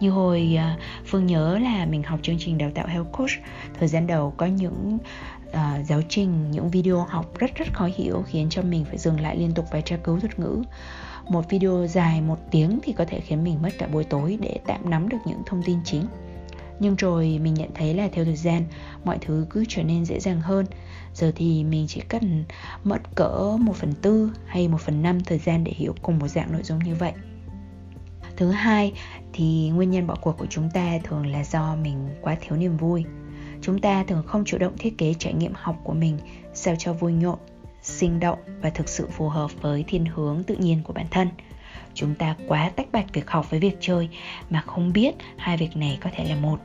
Như 0.00 0.10
hồi 0.10 0.54
à, 0.58 0.78
Phương 1.06 1.26
nhớ 1.26 1.58
là 1.58 1.86
mình 1.86 2.02
học 2.02 2.20
chương 2.22 2.38
trình 2.38 2.58
đào 2.58 2.70
tạo 2.74 2.86
Health 2.86 3.12
Coach, 3.12 3.30
thời 3.78 3.88
gian 3.88 4.06
đầu 4.06 4.34
có 4.36 4.46
những 4.46 4.98
uh, 5.48 5.86
giáo 5.86 6.02
trình, 6.08 6.50
những 6.50 6.70
video 6.70 7.06
học 7.08 7.38
rất 7.38 7.54
rất 7.54 7.74
khó 7.74 7.88
hiểu 7.96 8.22
khiến 8.26 8.46
cho 8.50 8.62
mình 8.62 8.84
phải 8.84 8.98
dừng 8.98 9.20
lại 9.20 9.36
liên 9.36 9.52
tục 9.54 9.64
và 9.72 9.80
tra 9.80 9.96
cứu 9.96 10.20
thuật 10.20 10.38
ngữ. 10.38 10.62
Một 11.28 11.50
video 11.50 11.86
dài 11.86 12.20
một 12.20 12.38
tiếng 12.50 12.78
thì 12.82 12.92
có 12.92 13.04
thể 13.04 13.20
khiến 13.20 13.44
mình 13.44 13.62
mất 13.62 13.70
cả 13.78 13.86
buổi 13.86 14.04
tối 14.04 14.38
để 14.40 14.60
tạm 14.66 14.90
nắm 14.90 15.08
được 15.08 15.18
những 15.24 15.42
thông 15.46 15.62
tin 15.62 15.78
chính 15.84 16.04
nhưng 16.80 16.96
rồi 16.96 17.38
mình 17.42 17.54
nhận 17.54 17.70
thấy 17.74 17.94
là 17.94 18.08
theo 18.12 18.24
thời 18.24 18.36
gian, 18.36 18.64
mọi 19.04 19.18
thứ 19.20 19.46
cứ 19.50 19.64
trở 19.68 19.82
nên 19.82 20.04
dễ 20.04 20.20
dàng 20.20 20.40
hơn. 20.40 20.66
Giờ 21.14 21.32
thì 21.36 21.64
mình 21.64 21.86
chỉ 21.88 22.00
cần 22.08 22.44
mất 22.84 23.14
cỡ 23.14 23.56
1 23.60 23.76
phần 23.76 23.92
tư 23.92 24.30
hay 24.46 24.68
1 24.68 24.80
phần 24.80 25.02
năm 25.02 25.20
thời 25.20 25.38
gian 25.38 25.64
để 25.64 25.72
hiểu 25.76 25.94
cùng 26.02 26.18
một 26.18 26.28
dạng 26.28 26.52
nội 26.52 26.62
dung 26.62 26.78
như 26.78 26.94
vậy. 26.94 27.12
Thứ 28.36 28.50
hai 28.50 28.92
thì 29.32 29.70
nguyên 29.74 29.90
nhân 29.90 30.06
bỏ 30.06 30.14
cuộc 30.20 30.38
của 30.38 30.46
chúng 30.50 30.70
ta 30.70 30.98
thường 31.04 31.26
là 31.26 31.44
do 31.44 31.76
mình 31.76 32.08
quá 32.20 32.36
thiếu 32.40 32.58
niềm 32.58 32.76
vui. 32.76 33.04
Chúng 33.62 33.78
ta 33.78 34.04
thường 34.04 34.22
không 34.26 34.44
chủ 34.44 34.58
động 34.58 34.78
thiết 34.78 34.98
kế 34.98 35.14
trải 35.14 35.32
nghiệm 35.32 35.52
học 35.54 35.76
của 35.84 35.94
mình 35.94 36.18
sao 36.54 36.74
cho 36.78 36.92
vui 36.92 37.12
nhộn, 37.12 37.38
sinh 37.82 38.20
động 38.20 38.38
và 38.62 38.70
thực 38.70 38.88
sự 38.88 39.06
phù 39.06 39.28
hợp 39.28 39.50
với 39.60 39.84
thiên 39.88 40.06
hướng 40.06 40.42
tự 40.42 40.56
nhiên 40.56 40.82
của 40.84 40.92
bản 40.92 41.06
thân 41.10 41.28
chúng 41.98 42.14
ta 42.14 42.34
quá 42.48 42.70
tách 42.76 42.92
bạch 42.92 43.12
việc 43.12 43.30
học 43.30 43.50
với 43.50 43.60
việc 43.60 43.76
chơi 43.80 44.08
mà 44.50 44.60
không 44.60 44.92
biết 44.92 45.14
hai 45.36 45.56
việc 45.56 45.76
này 45.76 45.98
có 46.00 46.10
thể 46.16 46.24
là 46.24 46.36
một. 46.36 46.60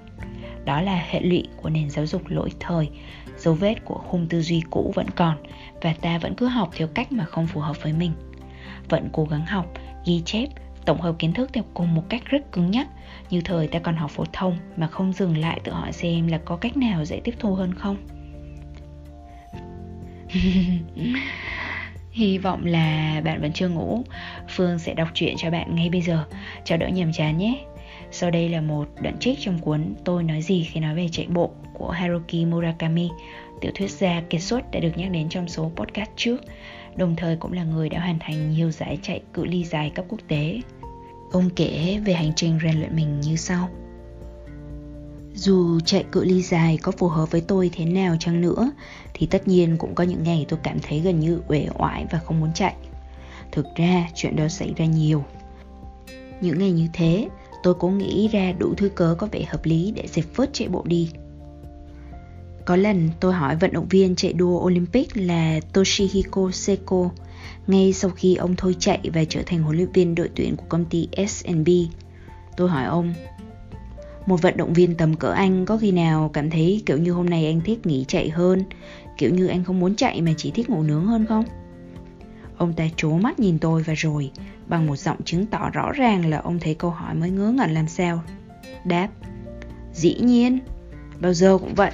Đó 0.65 0.81
là 0.81 1.05
hệ 1.09 1.19
lụy 1.21 1.47
của 1.57 1.69
nền 1.69 1.89
giáo 1.89 2.05
dục 2.05 2.21
lỗi 2.27 2.49
thời, 2.59 2.89
dấu 3.37 3.53
vết 3.53 3.75
của 3.85 3.97
khung 3.97 4.27
tư 4.29 4.41
duy 4.41 4.63
cũ 4.69 4.91
vẫn 4.95 5.07
còn 5.15 5.37
và 5.81 5.93
ta 6.01 6.17
vẫn 6.17 6.35
cứ 6.35 6.47
học 6.47 6.69
theo 6.77 6.87
cách 6.87 7.11
mà 7.11 7.25
không 7.25 7.47
phù 7.47 7.59
hợp 7.59 7.83
với 7.83 7.93
mình. 7.93 8.11
Vẫn 8.89 9.09
cố 9.13 9.25
gắng 9.25 9.45
học, 9.45 9.73
ghi 10.05 10.21
chép, 10.25 10.47
tổng 10.85 11.01
hợp 11.01 11.15
kiến 11.19 11.33
thức 11.33 11.49
theo 11.53 11.63
cùng 11.73 11.95
một 11.95 12.03
cách 12.09 12.25
rất 12.25 12.51
cứng 12.51 12.71
nhắc, 12.71 12.87
như 13.29 13.41
thời 13.41 13.67
ta 13.67 13.79
còn 13.79 13.95
học 13.95 14.11
phổ 14.11 14.25
thông 14.33 14.57
mà 14.77 14.87
không 14.87 15.13
dừng 15.13 15.37
lại 15.37 15.59
tự 15.63 15.71
hỏi 15.71 15.93
xem 15.93 16.27
là 16.27 16.37
có 16.45 16.55
cách 16.55 16.77
nào 16.77 17.05
dễ 17.05 17.21
tiếp 17.23 17.35
thu 17.39 17.55
hơn 17.55 17.73
không? 17.73 17.97
Hy 22.13 22.37
vọng 22.37 22.65
là 22.65 23.21
bạn 23.25 23.41
vẫn 23.41 23.51
chưa 23.53 23.69
ngủ. 23.69 24.03
Phương 24.49 24.79
sẽ 24.79 24.93
đọc 24.93 25.07
truyện 25.13 25.35
cho 25.37 25.51
bạn 25.51 25.75
ngay 25.75 25.89
bây 25.89 26.01
giờ. 26.01 26.25
Cho 26.65 26.77
đỡ 26.77 26.87
nhàm 26.87 27.13
chán 27.13 27.37
nhé. 27.37 27.65
Sau 28.11 28.31
đây 28.31 28.49
là 28.49 28.61
một 28.61 28.87
đoạn 29.01 29.17
trích 29.19 29.39
trong 29.41 29.59
cuốn 29.59 29.95
Tôi 30.05 30.23
nói 30.23 30.41
gì 30.41 30.63
khi 30.63 30.79
nói 30.79 30.95
về 30.95 31.07
chạy 31.11 31.27
bộ 31.27 31.51
của 31.73 31.89
Haruki 31.89 32.45
Murakami. 32.47 33.09
Tiểu 33.61 33.71
thuyết 33.75 33.91
gia 33.91 34.21
kiệt 34.29 34.41
xuất 34.41 34.71
đã 34.71 34.79
được 34.79 34.97
nhắc 34.97 35.11
đến 35.11 35.29
trong 35.29 35.47
số 35.47 35.71
podcast 35.75 36.09
trước, 36.15 36.41
Đồng 36.95 37.15
thời 37.15 37.35
cũng 37.35 37.53
là 37.53 37.63
người 37.63 37.89
đã 37.89 37.99
hoàn 37.99 38.19
thành 38.19 38.51
nhiều 38.51 38.71
giải 38.71 38.99
chạy 39.01 39.21
cự 39.33 39.45
ly 39.45 39.63
dài 39.63 39.91
cấp 39.95 40.05
quốc 40.09 40.19
tế. 40.27 40.61
Ông 41.31 41.49
kể 41.55 41.99
về 42.05 42.13
hành 42.13 42.31
trình 42.35 42.59
rèn 42.63 42.79
luyện 42.79 42.95
mình 42.95 43.21
như 43.21 43.35
sau 43.35 43.69
dù 45.35 45.79
chạy 45.79 46.05
cự 46.11 46.23
ly 46.23 46.41
dài 46.41 46.77
có 46.81 46.91
phù 46.91 47.07
hợp 47.07 47.31
với 47.31 47.41
tôi 47.41 47.69
thế 47.73 47.85
nào 47.85 48.15
chăng 48.19 48.41
nữa 48.41 48.71
thì 49.13 49.27
tất 49.27 49.47
nhiên 49.47 49.77
cũng 49.77 49.95
có 49.95 50.03
những 50.03 50.23
ngày 50.23 50.45
tôi 50.49 50.59
cảm 50.63 50.79
thấy 50.79 50.99
gần 50.99 51.19
như 51.19 51.41
uể 51.47 51.67
oải 51.77 52.05
và 52.11 52.19
không 52.19 52.39
muốn 52.39 52.53
chạy. 52.53 52.75
Thực 53.51 53.65
ra 53.75 54.09
chuyện 54.15 54.35
đó 54.35 54.47
xảy 54.47 54.73
ra 54.77 54.85
nhiều. 54.85 55.23
Những 56.41 56.59
ngày 56.59 56.71
như 56.71 56.87
thế, 56.93 57.27
tôi 57.63 57.73
cố 57.79 57.89
nghĩ 57.89 58.27
ra 58.27 58.51
đủ 58.51 58.73
thứ 58.77 58.89
cớ 58.89 59.15
có 59.17 59.27
vẻ 59.31 59.43
hợp 59.47 59.65
lý 59.65 59.93
để 59.95 60.07
dẹp 60.07 60.25
phớt 60.33 60.49
chạy 60.53 60.67
bộ 60.67 60.83
đi. 60.87 61.11
Có 62.65 62.75
lần 62.75 63.09
tôi 63.19 63.33
hỏi 63.33 63.55
vận 63.55 63.73
động 63.73 63.87
viên 63.89 64.15
chạy 64.15 64.33
đua 64.33 64.59
Olympic 64.59 65.17
là 65.17 65.59
Toshihiko 65.73 66.51
Seko 66.51 67.09
ngay 67.67 67.93
sau 67.93 68.11
khi 68.11 68.35
ông 68.35 68.55
thôi 68.55 68.75
chạy 68.79 68.99
và 69.13 69.23
trở 69.29 69.41
thành 69.45 69.63
huấn 69.63 69.77
luyện 69.77 69.91
viên 69.91 70.15
đội 70.15 70.29
tuyển 70.35 70.55
của 70.55 70.65
công 70.69 70.85
ty 70.85 71.07
S&B. 71.27 71.67
Tôi 72.57 72.69
hỏi 72.69 72.85
ông, 72.85 73.13
một 74.25 74.41
vận 74.41 74.57
động 74.57 74.73
viên 74.73 74.95
tầm 74.95 75.15
cỡ 75.15 75.31
anh 75.31 75.65
có 75.65 75.77
khi 75.77 75.91
nào 75.91 76.29
cảm 76.33 76.49
thấy 76.49 76.83
kiểu 76.85 76.97
như 76.97 77.11
hôm 77.11 77.29
nay 77.29 77.45
anh 77.45 77.61
thích 77.61 77.85
nghỉ 77.85 78.05
chạy 78.07 78.29
hơn? 78.29 78.63
Kiểu 79.17 79.29
như 79.29 79.47
anh 79.47 79.63
không 79.63 79.79
muốn 79.79 79.95
chạy 79.95 80.21
mà 80.21 80.31
chỉ 80.37 80.51
thích 80.51 80.69
ngủ 80.69 80.83
nướng 80.83 81.05
hơn 81.05 81.25
không? 81.25 81.45
Ông 82.57 82.73
ta 82.73 82.83
trố 82.95 83.11
mắt 83.11 83.39
nhìn 83.39 83.59
tôi 83.59 83.83
và 83.83 83.93
rồi, 83.93 84.31
bằng 84.67 84.87
một 84.87 84.95
giọng 84.95 85.23
chứng 85.25 85.45
tỏ 85.45 85.69
rõ 85.69 85.91
ràng 85.91 86.25
là 86.25 86.37
ông 86.37 86.59
thấy 86.59 86.73
câu 86.73 86.91
hỏi 86.91 87.15
mới 87.15 87.29
ngớ 87.29 87.51
ngẩn 87.51 87.71
làm 87.71 87.87
sao. 87.87 88.23
Đáp, 88.85 89.07
dĩ 89.93 90.15
nhiên, 90.21 90.59
bao 91.19 91.33
giờ 91.33 91.57
cũng 91.57 91.75
vậy. 91.75 91.91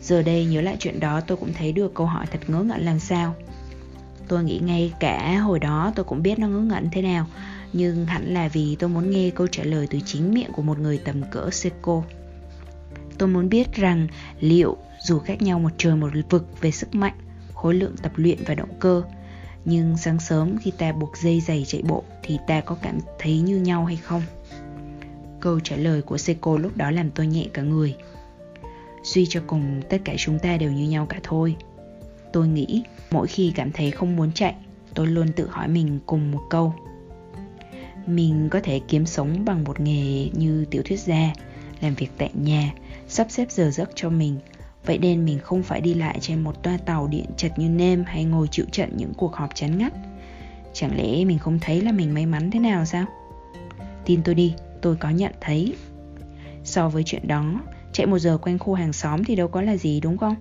Giờ 0.00 0.22
đây 0.22 0.44
nhớ 0.44 0.60
lại 0.60 0.76
chuyện 0.78 1.00
đó, 1.00 1.20
tôi 1.20 1.36
cũng 1.36 1.52
thấy 1.52 1.72
được 1.72 1.94
câu 1.94 2.06
hỏi 2.06 2.26
thật 2.30 2.40
ngớ 2.46 2.62
ngẩn 2.62 2.80
làm 2.80 2.98
sao. 2.98 3.34
Tôi 4.28 4.44
nghĩ 4.44 4.60
ngay 4.64 4.92
cả 5.00 5.38
hồi 5.38 5.58
đó 5.58 5.92
tôi 5.94 6.04
cũng 6.04 6.22
biết 6.22 6.38
nó 6.38 6.48
ngớ 6.48 6.60
ngẩn 6.60 6.88
thế 6.92 7.02
nào 7.02 7.26
nhưng 7.76 8.06
hẳn 8.06 8.34
là 8.34 8.48
vì 8.48 8.76
tôi 8.78 8.90
muốn 8.90 9.10
nghe 9.10 9.30
câu 9.30 9.46
trả 9.46 9.64
lời 9.64 9.86
từ 9.90 9.98
chính 10.06 10.34
miệng 10.34 10.52
của 10.52 10.62
một 10.62 10.78
người 10.78 10.98
tầm 10.98 11.22
cỡ 11.30 11.50
Seiko. 11.52 12.02
Tôi 13.18 13.28
muốn 13.28 13.48
biết 13.48 13.72
rằng 13.72 14.08
liệu 14.40 14.76
dù 15.02 15.18
khác 15.18 15.42
nhau 15.42 15.58
một 15.58 15.70
trời 15.76 15.96
một 15.96 16.10
vực 16.30 16.60
về 16.60 16.70
sức 16.70 16.94
mạnh, 16.94 17.14
khối 17.54 17.74
lượng 17.74 17.96
tập 18.02 18.12
luyện 18.16 18.38
và 18.46 18.54
động 18.54 18.78
cơ, 18.78 19.02
nhưng 19.64 19.96
sáng 19.96 20.20
sớm 20.20 20.58
khi 20.58 20.70
ta 20.70 20.92
buộc 20.92 21.16
dây 21.16 21.40
giày 21.40 21.64
chạy 21.66 21.82
bộ 21.82 22.04
thì 22.22 22.38
ta 22.46 22.60
có 22.60 22.76
cảm 22.82 22.98
thấy 23.18 23.40
như 23.40 23.56
nhau 23.56 23.84
hay 23.84 23.96
không? 23.96 24.22
Câu 25.40 25.60
trả 25.60 25.76
lời 25.76 26.02
của 26.02 26.18
Seiko 26.18 26.56
lúc 26.56 26.76
đó 26.76 26.90
làm 26.90 27.10
tôi 27.10 27.26
nhẹ 27.26 27.46
cả 27.52 27.62
người. 27.62 27.96
Suy 29.04 29.26
cho 29.26 29.40
cùng 29.46 29.82
tất 29.88 29.98
cả 30.04 30.14
chúng 30.18 30.38
ta 30.38 30.56
đều 30.56 30.72
như 30.72 30.88
nhau 30.88 31.06
cả 31.06 31.20
thôi. 31.22 31.56
Tôi 32.32 32.48
nghĩ 32.48 32.82
mỗi 33.10 33.26
khi 33.26 33.52
cảm 33.54 33.72
thấy 33.72 33.90
không 33.90 34.16
muốn 34.16 34.32
chạy, 34.32 34.54
tôi 34.94 35.06
luôn 35.06 35.32
tự 35.36 35.48
hỏi 35.48 35.68
mình 35.68 35.98
cùng 36.06 36.30
một 36.30 36.42
câu 36.50 36.74
mình 38.06 38.48
có 38.50 38.60
thể 38.60 38.80
kiếm 38.88 39.06
sống 39.06 39.44
bằng 39.44 39.64
một 39.64 39.80
nghề 39.80 40.28
như 40.32 40.64
tiểu 40.70 40.82
thuyết 40.84 41.00
gia, 41.00 41.32
làm 41.80 41.94
việc 41.94 42.08
tại 42.18 42.30
nhà, 42.34 42.74
sắp 43.08 43.26
xếp 43.30 43.50
giờ 43.50 43.70
giấc 43.70 43.90
cho 43.94 44.10
mình. 44.10 44.38
Vậy 44.86 44.98
nên 44.98 45.24
mình 45.24 45.38
không 45.38 45.62
phải 45.62 45.80
đi 45.80 45.94
lại 45.94 46.18
trên 46.20 46.40
một 46.40 46.62
toa 46.62 46.76
tàu 46.76 47.06
điện 47.06 47.26
chật 47.36 47.58
như 47.58 47.68
nêm 47.68 48.04
hay 48.04 48.24
ngồi 48.24 48.48
chịu 48.50 48.64
trận 48.72 48.90
những 48.96 49.12
cuộc 49.16 49.34
họp 49.34 49.54
chán 49.54 49.78
ngắt. 49.78 49.92
Chẳng 50.72 50.96
lẽ 50.96 51.24
mình 51.24 51.38
không 51.38 51.58
thấy 51.60 51.80
là 51.80 51.92
mình 51.92 52.14
may 52.14 52.26
mắn 52.26 52.50
thế 52.50 52.60
nào 52.60 52.84
sao? 52.84 53.04
Tin 54.04 54.22
tôi 54.22 54.34
đi, 54.34 54.54
tôi 54.82 54.96
có 54.96 55.10
nhận 55.10 55.32
thấy. 55.40 55.74
So 56.64 56.88
với 56.88 57.02
chuyện 57.06 57.28
đó, 57.28 57.60
chạy 57.92 58.06
một 58.06 58.18
giờ 58.18 58.38
quanh 58.38 58.58
khu 58.58 58.74
hàng 58.74 58.92
xóm 58.92 59.24
thì 59.24 59.36
đâu 59.36 59.48
có 59.48 59.62
là 59.62 59.76
gì, 59.76 60.00
đúng 60.00 60.18
không? 60.18 60.34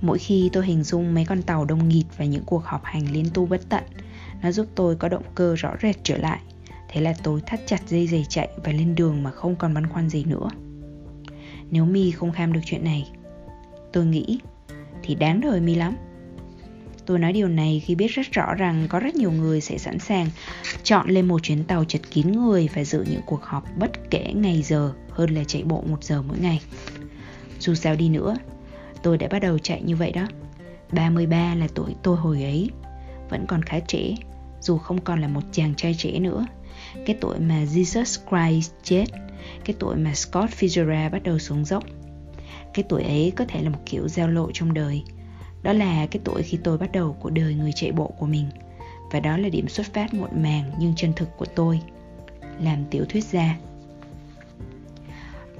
Mỗi 0.00 0.18
khi 0.18 0.50
tôi 0.52 0.66
hình 0.66 0.82
dung 0.82 1.14
mấy 1.14 1.24
con 1.24 1.42
tàu 1.42 1.64
đông 1.64 1.88
nghịt 1.88 2.06
và 2.16 2.24
những 2.24 2.44
cuộc 2.46 2.64
họp 2.64 2.84
hành 2.84 3.12
liên 3.12 3.26
tu 3.34 3.46
bất 3.46 3.60
tận, 3.68 3.84
nó 4.42 4.52
giúp 4.52 4.66
tôi 4.74 4.96
có 4.96 5.08
động 5.08 5.24
cơ 5.34 5.54
rõ 5.58 5.74
rệt 5.82 5.96
trở 6.02 6.18
lại. 6.18 6.40
Thế 6.92 7.00
là 7.00 7.14
tôi 7.22 7.40
thắt 7.46 7.60
chặt 7.66 7.88
dây 7.88 8.06
giày 8.06 8.24
chạy 8.28 8.48
và 8.64 8.72
lên 8.72 8.94
đường 8.94 9.22
mà 9.22 9.30
không 9.30 9.56
còn 9.56 9.74
băn 9.74 9.86
khoăn 9.86 10.08
gì 10.08 10.24
nữa. 10.24 10.48
Nếu 11.70 11.84
mi 11.84 12.10
không 12.10 12.32
kham 12.32 12.52
được 12.52 12.60
chuyện 12.64 12.84
này, 12.84 13.10
tôi 13.92 14.04
nghĩ 14.04 14.38
thì 15.02 15.14
đáng 15.14 15.40
đời 15.40 15.60
mi 15.60 15.74
lắm. 15.74 15.96
Tôi 17.06 17.18
nói 17.18 17.32
điều 17.32 17.48
này 17.48 17.82
khi 17.84 17.94
biết 17.94 18.10
rất 18.10 18.32
rõ 18.32 18.54
rằng 18.54 18.86
có 18.88 19.00
rất 19.00 19.14
nhiều 19.14 19.32
người 19.32 19.60
sẽ 19.60 19.78
sẵn 19.78 19.98
sàng 19.98 20.26
chọn 20.82 21.08
lên 21.08 21.28
một 21.28 21.42
chuyến 21.42 21.64
tàu 21.64 21.84
chật 21.84 22.00
kín 22.10 22.32
người 22.32 22.68
và 22.74 22.84
dự 22.84 23.04
những 23.10 23.22
cuộc 23.26 23.42
họp 23.42 23.64
bất 23.78 24.10
kể 24.10 24.32
ngày 24.34 24.62
giờ 24.62 24.92
hơn 25.10 25.30
là 25.30 25.44
chạy 25.44 25.62
bộ 25.62 25.84
một 25.86 26.04
giờ 26.04 26.22
mỗi 26.22 26.38
ngày. 26.38 26.60
Dù 27.58 27.74
sao 27.74 27.96
đi 27.96 28.08
nữa, 28.08 28.36
tôi 29.02 29.18
đã 29.18 29.28
bắt 29.30 29.38
đầu 29.38 29.58
chạy 29.58 29.82
như 29.82 29.96
vậy 29.96 30.12
đó. 30.12 30.26
33 30.92 31.54
là 31.54 31.68
tuổi 31.74 31.94
tôi 32.02 32.16
hồi 32.16 32.42
ấy, 32.42 32.70
vẫn 33.30 33.46
còn 33.48 33.62
khá 33.62 33.80
trẻ, 33.80 34.14
dù 34.60 34.78
không 34.78 35.00
còn 35.00 35.20
là 35.20 35.28
một 35.28 35.42
chàng 35.52 35.74
trai 35.76 35.94
trẻ 35.98 36.18
nữa 36.18 36.46
cái 37.06 37.16
tuổi 37.20 37.38
mà 37.38 37.64
Jesus 37.64 38.18
Christ 38.28 38.72
chết 38.82 39.04
cái 39.64 39.76
tuổi 39.78 39.96
mà 39.96 40.14
Scott 40.14 40.50
Fitzgerald 40.50 41.10
bắt 41.10 41.22
đầu 41.22 41.38
xuống 41.38 41.64
dốc. 41.64 41.84
Cái 42.74 42.84
tuổi 42.88 43.02
ấy 43.02 43.32
có 43.36 43.44
thể 43.48 43.62
là 43.62 43.70
một 43.70 43.78
kiểu 43.86 44.08
giao 44.08 44.28
lộ 44.28 44.50
trong 44.52 44.74
đời. 44.74 45.02
Đó 45.62 45.72
là 45.72 46.06
cái 46.06 46.20
tuổi 46.24 46.42
khi 46.42 46.58
tôi 46.64 46.78
bắt 46.78 46.92
đầu 46.92 47.16
cuộc 47.20 47.30
đời 47.30 47.54
người 47.54 47.72
chạy 47.74 47.92
bộ 47.92 48.06
của 48.18 48.26
mình. 48.26 48.46
Và 49.10 49.20
đó 49.20 49.36
là 49.36 49.48
điểm 49.48 49.68
xuất 49.68 49.86
phát 49.94 50.14
muộn 50.14 50.42
màng 50.42 50.72
nhưng 50.78 50.92
chân 50.96 51.12
thực 51.16 51.28
của 51.36 51.46
tôi 51.46 51.80
làm 52.60 52.84
tiểu 52.90 53.04
thuyết 53.08 53.24
gia 53.24 53.56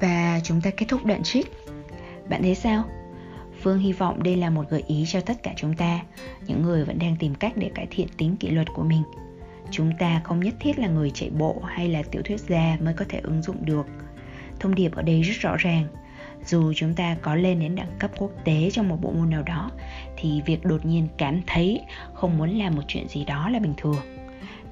và 0.00 0.40
chúng 0.44 0.60
ta 0.60 0.70
kết 0.70 0.86
thúc 0.88 1.04
đoạn 1.04 1.22
trích. 1.22 1.52
Bạn 2.28 2.42
thấy 2.42 2.54
sao? 2.54 2.84
Phương 3.62 3.78
hy 3.78 3.92
vọng 3.92 4.22
đây 4.22 4.36
là 4.36 4.50
một 4.50 4.70
gợi 4.70 4.84
ý 4.86 5.04
cho 5.08 5.20
tất 5.20 5.42
cả 5.42 5.52
chúng 5.56 5.74
ta, 5.74 6.00
những 6.46 6.62
người 6.62 6.84
vẫn 6.84 6.98
đang 6.98 7.16
tìm 7.16 7.34
cách 7.34 7.52
để 7.56 7.70
cải 7.74 7.86
thiện 7.90 8.08
tính 8.16 8.36
kỷ 8.36 8.48
luật 8.48 8.66
của 8.74 8.82
mình 8.82 9.02
chúng 9.71 9.92
ta 9.99 10.21
không 10.25 10.40
nhất 10.40 10.54
thiết 10.61 10.78
là 10.78 10.88
người 10.88 11.11
chạy 11.11 11.31
bộ 11.31 11.62
hay 11.66 11.88
là 11.88 12.02
tiểu 12.11 12.23
thuyết 12.23 12.40
gia 12.40 12.76
mới 12.81 12.95
có 12.95 13.04
thể 13.09 13.21
ứng 13.23 13.42
dụng 13.42 13.64
được. 13.64 13.87
Thông 14.61 14.75
điệp 14.75 14.95
ở 14.95 15.02
đây 15.02 15.23
rất 15.23 15.35
rõ 15.40 15.57
ràng. 15.57 15.87
Dù 16.45 16.73
chúng 16.76 16.95
ta 16.95 17.16
có 17.23 17.35
lên 17.35 17.61
đến 17.61 17.75
đẳng 17.75 17.92
cấp 17.99 18.11
quốc 18.19 18.31
tế 18.45 18.71
trong 18.73 18.88
một 18.88 18.99
bộ 19.00 19.11
môn 19.11 19.31
nào 19.31 19.42
đó 19.42 19.71
thì 20.16 20.42
việc 20.47 20.64
đột 20.64 20.87
nhiên 20.87 21.09
cảm 21.19 21.40
thấy 21.47 21.81
không 22.14 22.38
muốn 22.38 22.59
làm 22.59 22.75
một 22.75 22.83
chuyện 22.88 23.09
gì 23.09 23.25
đó 23.25 23.49
là 23.49 23.59
bình 23.59 23.75
thường. 23.76 24.00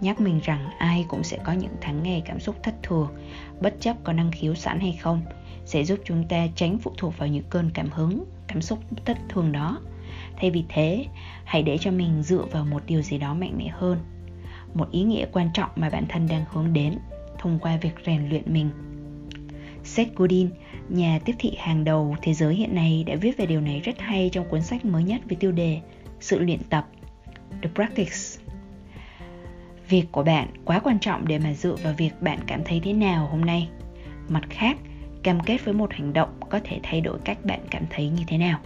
Nhắc 0.00 0.20
mình 0.20 0.40
rằng 0.44 0.68
ai 0.78 1.04
cũng 1.09 1.25
sẽ 1.25 1.38
có 1.44 1.52
những 1.52 1.76
tháng 1.80 2.02
ngày 2.02 2.23
cảm 2.25 2.40
xúc 2.40 2.56
thất 2.62 2.75
thường 2.82 3.09
bất 3.61 3.75
chấp 3.80 3.97
có 4.04 4.12
năng 4.12 4.30
khiếu 4.30 4.54
sẵn 4.54 4.80
hay 4.80 4.99
không 5.00 5.23
sẽ 5.64 5.85
giúp 5.85 5.99
chúng 6.04 6.28
ta 6.28 6.47
tránh 6.54 6.78
phụ 6.78 6.92
thuộc 6.97 7.18
vào 7.18 7.28
những 7.28 7.44
cơn 7.50 7.70
cảm 7.75 7.90
hứng 7.90 8.25
cảm 8.49 8.62
xúc 8.62 8.78
thất 9.04 9.18
thường 9.28 9.52
đó. 9.52 9.78
Thay 10.37 10.50
vì 10.50 10.64
thế, 10.68 11.06
hãy 11.44 11.62
để 11.62 11.78
cho 11.78 11.90
mình 11.90 12.23
dựa 12.23 12.44
vào 12.52 12.64
một 12.64 12.82
điều 12.87 13.02
gì 13.02 13.18
đó 13.18 13.35
mạnh 13.35 13.54
mẽ 13.59 13.68
hơn, 13.68 13.99
một 14.74 14.90
ý 14.90 15.02
nghĩa 15.02 15.26
quan 15.32 15.48
trọng 15.54 15.70
mà 15.76 15.90
bản 15.90 16.04
thân 16.08 16.26
đang 16.28 16.44
hướng 16.50 16.72
đến 16.72 16.98
thông 17.38 17.58
qua 17.58 17.76
việc 17.76 17.94
rèn 18.06 18.28
luyện 18.28 18.42
mình. 18.46 18.70
Seth 19.84 20.14
Godin, 20.14 20.50
nhà 20.88 21.18
tiếp 21.24 21.34
thị 21.38 21.54
hàng 21.58 21.84
đầu 21.84 22.16
thế 22.22 22.34
giới 22.34 22.54
hiện 22.54 22.74
nay 22.74 23.04
đã 23.06 23.14
viết 23.16 23.36
về 23.36 23.46
điều 23.46 23.60
này 23.60 23.80
rất 23.80 23.98
hay 23.98 24.30
trong 24.32 24.48
cuốn 24.48 24.62
sách 24.62 24.84
mới 24.84 25.04
nhất 25.04 25.20
với 25.28 25.36
tiêu 25.36 25.52
đề 25.52 25.80
Sự 26.20 26.38
luyện 26.38 26.60
tập, 26.70 26.86
The 27.62 27.70
Practice. 27.74 28.44
Việc 29.88 30.04
của 30.12 30.22
bạn 30.22 30.48
quá 30.64 30.80
quan 30.80 30.98
trọng 30.98 31.28
để 31.28 31.38
mà 31.38 31.52
dựa 31.52 31.76
vào 31.82 31.94
việc 31.96 32.10
bạn 32.20 32.38
cảm 32.46 32.60
thấy 32.64 32.80
thế 32.84 32.92
nào 32.92 33.26
hôm 33.26 33.40
nay. 33.40 33.68
Mặt 34.28 34.42
khác, 34.50 34.76
cam 35.22 35.40
kết 35.40 35.64
với 35.64 35.74
một 35.74 35.92
hành 35.92 36.12
động 36.12 36.40
có 36.50 36.60
thể 36.64 36.80
thay 36.82 37.00
đổi 37.00 37.18
cách 37.24 37.44
bạn 37.44 37.60
cảm 37.70 37.84
thấy 37.90 38.08
như 38.08 38.22
thế 38.26 38.38
nào. 38.38 38.58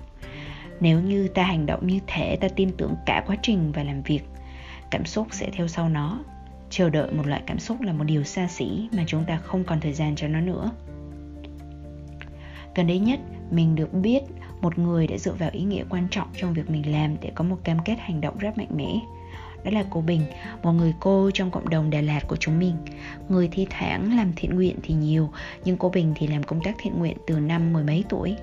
Nếu 0.81 1.01
như 1.01 1.29
ta 1.29 1.43
hành 1.43 1.67
động 1.67 1.87
như 1.87 1.99
thế, 2.07 2.37
ta 2.41 2.49
tin 2.49 2.71
tưởng 2.77 2.95
cả 3.07 3.25
quá 3.27 3.37
trình 3.43 3.73
và 3.73 3.83
làm 3.83 4.03
việc, 4.03 4.21
cảm 4.95 5.05
xúc 5.05 5.27
sẽ 5.31 5.51
theo 5.53 5.69
sau 5.69 5.89
nó. 5.89 6.19
Chờ 6.71 6.91
đợi 6.91 7.13
một 7.13 7.27
loại 7.27 7.43
cảm 7.47 7.59
xúc 7.59 7.81
là 7.81 7.93
một 7.93 8.05
điều 8.05 8.25
xa 8.25 8.49
xỉ 8.49 8.89
mà 8.97 9.05
chúng 9.07 9.25
ta 9.25 9.37
không 9.37 9.65
còn 9.65 9.81
thời 9.81 9.93
gian 9.93 10.17
cho 10.17 10.29
nó 10.29 10.41
nữa. 10.41 10.71
Gần 12.75 12.87
đây 12.87 12.99
nhất, 12.99 13.21
mình 13.51 13.75
được 13.75 13.93
biết 13.93 14.21
một 14.61 14.79
người 14.79 15.07
đã 15.07 15.19
dựa 15.19 15.33
vào 15.33 15.51
ý 15.53 15.63
nghĩa 15.63 15.85
quan 15.91 16.09
trọng 16.11 16.29
trong 16.37 16.55
việc 16.55 16.71
mình 16.71 16.93
làm 16.93 17.17
để 17.21 17.33
có 17.35 17.45
một 17.45 17.57
cam 17.65 17.79
kết 17.85 17.97
hành 17.99 18.21
động 18.21 18.39
rất 18.39 18.59
mạnh 18.59 18.77
mẽ. 18.77 19.01
Đó 19.65 19.71
là 19.71 19.85
cô 19.91 20.01
Bình, 20.01 20.23
một 20.63 20.73
người 20.73 20.95
cô 21.01 21.31
trong 21.35 21.51
cộng 21.51 21.69
đồng 21.69 21.91
Đà 21.91 22.01
Lạt 22.01 22.21
của 22.29 22.37
chúng 22.37 22.59
mình. 22.59 22.77
Người 23.29 23.49
thi 23.53 23.67
thoảng 23.71 24.17
làm 24.17 24.33
thiện 24.37 24.55
nguyện 24.55 24.77
thì 24.83 24.95
nhiều, 24.95 25.31
nhưng 25.65 25.77
cô 25.77 25.89
Bình 25.89 26.13
thì 26.17 26.27
làm 26.27 26.43
công 26.43 26.61
tác 26.61 26.75
thiện 26.79 26.99
nguyện 26.99 27.17
từ 27.27 27.41
năm 27.41 27.73
mười 27.73 27.85
mấy 27.85 28.05
tuổi 28.09 28.37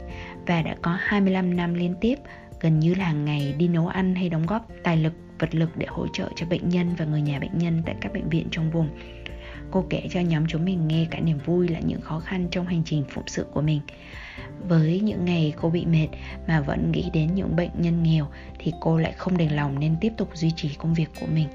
và 0.48 0.62
đã 0.62 0.76
có 0.82 0.98
25 1.00 1.56
năm 1.56 1.74
liên 1.74 1.96
tiếp 2.02 2.16
gần 2.62 2.80
như 2.80 2.94
là 2.94 3.06
hàng 3.06 3.26
ngày 3.26 3.54
đi 3.58 3.68
nấu 3.68 3.88
ăn 3.88 4.16
hay 4.16 4.30
đóng 4.30 4.46
góp 4.46 4.68
tài 4.84 4.98
lực, 4.98 5.14
vật 5.42 5.56
lực 5.56 5.70
để 5.78 5.86
hỗ 5.90 6.08
trợ 6.08 6.30
cho 6.36 6.46
bệnh 6.46 6.70
nhân 6.70 6.96
và 6.98 7.06
người 7.06 7.22
nhà 7.22 7.40
bệnh 7.40 7.58
nhân 7.58 7.82
tại 7.86 7.96
các 8.02 8.14
bệnh 8.14 8.30
viện 8.30 8.48
trong 8.52 8.72
vùng. 8.72 8.90
Cô 9.72 9.86
kể 9.90 10.08
cho 10.12 10.20
nhóm 10.20 10.48
chúng 10.48 10.66
mình 10.66 10.88
nghe 10.88 11.08
cả 11.12 11.20
niềm 11.20 11.38
vui 11.46 11.68
là 11.68 11.80
những 11.80 12.02
khó 12.02 12.20
khăn 12.20 12.48
trong 12.52 12.66
hành 12.66 12.84
trình 12.86 13.04
phụng 13.10 13.28
sự 13.28 13.46
của 13.54 13.62
mình. 13.62 13.82
Với 14.68 15.00
những 15.00 15.26
ngày 15.26 15.54
cô 15.62 15.70
bị 15.70 15.86
mệt 15.86 16.08
mà 16.48 16.62
vẫn 16.62 16.92
nghĩ 16.92 17.10
đến 17.14 17.36
những 17.36 17.56
bệnh 17.56 17.72
nhân 17.78 18.04
nghèo 18.04 18.28
thì 18.60 18.74
cô 18.82 18.98
lại 18.98 19.12
không 19.18 19.38
đành 19.38 19.56
lòng 19.56 19.80
nên 19.80 19.96
tiếp 20.02 20.14
tục 20.18 20.30
duy 20.34 20.52
trì 20.56 20.70
công 20.78 20.94
việc 20.94 21.10
của 21.20 21.28
mình. 21.34 21.48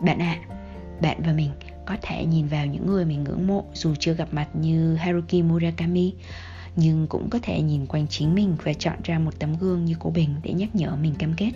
Bạn 0.00 0.18
ạ, 0.18 0.38
à, 0.48 0.56
bạn 1.00 1.16
và 1.26 1.32
mình 1.32 1.50
có 1.86 1.96
thể 2.02 2.24
nhìn 2.24 2.46
vào 2.46 2.66
những 2.66 2.86
người 2.86 3.04
mình 3.04 3.24
ngưỡng 3.24 3.46
mộ 3.46 3.64
dù 3.74 3.94
chưa 3.98 4.14
gặp 4.14 4.28
mặt 4.32 4.48
như 4.52 4.94
Haruki 4.94 5.42
Murakami 5.44 6.14
nhưng 6.76 7.06
cũng 7.06 7.30
có 7.30 7.38
thể 7.42 7.62
nhìn 7.62 7.86
quanh 7.86 8.06
chính 8.08 8.34
mình 8.34 8.56
và 8.62 8.72
chọn 8.72 8.96
ra 9.04 9.18
một 9.18 9.38
tấm 9.38 9.58
gương 9.60 9.84
như 9.84 9.94
cô 9.98 10.10
Bình 10.10 10.34
để 10.42 10.52
nhắc 10.52 10.74
nhở 10.74 10.96
mình 10.96 11.14
cam 11.18 11.34
kết. 11.36 11.50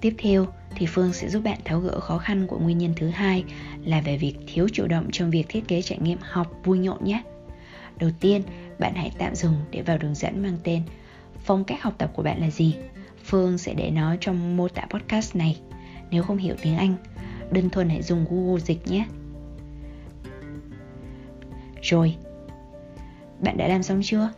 Tiếp 0.00 0.14
theo 0.18 0.46
thì 0.76 0.86
Phương 0.86 1.12
sẽ 1.12 1.28
giúp 1.28 1.40
bạn 1.44 1.58
tháo 1.64 1.80
gỡ 1.80 2.00
khó 2.00 2.18
khăn 2.18 2.46
của 2.46 2.58
nguyên 2.58 2.78
nhân 2.78 2.92
thứ 2.96 3.08
hai 3.08 3.44
là 3.84 4.00
về 4.00 4.16
việc 4.16 4.34
thiếu 4.46 4.68
chủ 4.72 4.86
động 4.86 5.08
trong 5.12 5.30
việc 5.30 5.46
thiết 5.48 5.68
kế 5.68 5.82
trải 5.82 5.98
nghiệm 5.98 6.18
học 6.22 6.60
vui 6.64 6.78
nhộn 6.78 7.04
nhé. 7.04 7.22
Đầu 7.98 8.10
tiên, 8.20 8.42
bạn 8.78 8.94
hãy 8.94 9.12
tạm 9.18 9.34
dừng 9.34 9.54
để 9.70 9.82
vào 9.82 9.98
đường 9.98 10.14
dẫn 10.14 10.42
mang 10.42 10.58
tên 10.64 10.82
Phong 11.44 11.64
cách 11.64 11.82
học 11.82 11.94
tập 11.98 12.10
của 12.14 12.22
bạn 12.22 12.40
là 12.40 12.50
gì? 12.50 12.76
Phương 13.24 13.58
sẽ 13.58 13.74
để 13.74 13.90
nó 13.90 14.16
trong 14.20 14.56
mô 14.56 14.68
tả 14.68 14.86
podcast 14.90 15.36
này. 15.36 15.60
Nếu 16.10 16.22
không 16.22 16.36
hiểu 16.36 16.54
tiếng 16.62 16.76
Anh, 16.76 16.94
đơn 17.50 17.70
thuần 17.70 17.88
hãy 17.88 18.02
dùng 18.02 18.24
Google 18.30 18.60
Dịch 18.60 18.86
nhé. 18.86 19.06
Rồi, 21.82 22.16
bạn 23.40 23.56
đã 23.56 23.68
làm 23.68 23.82
xong 23.82 24.00
chưa? 24.04 24.30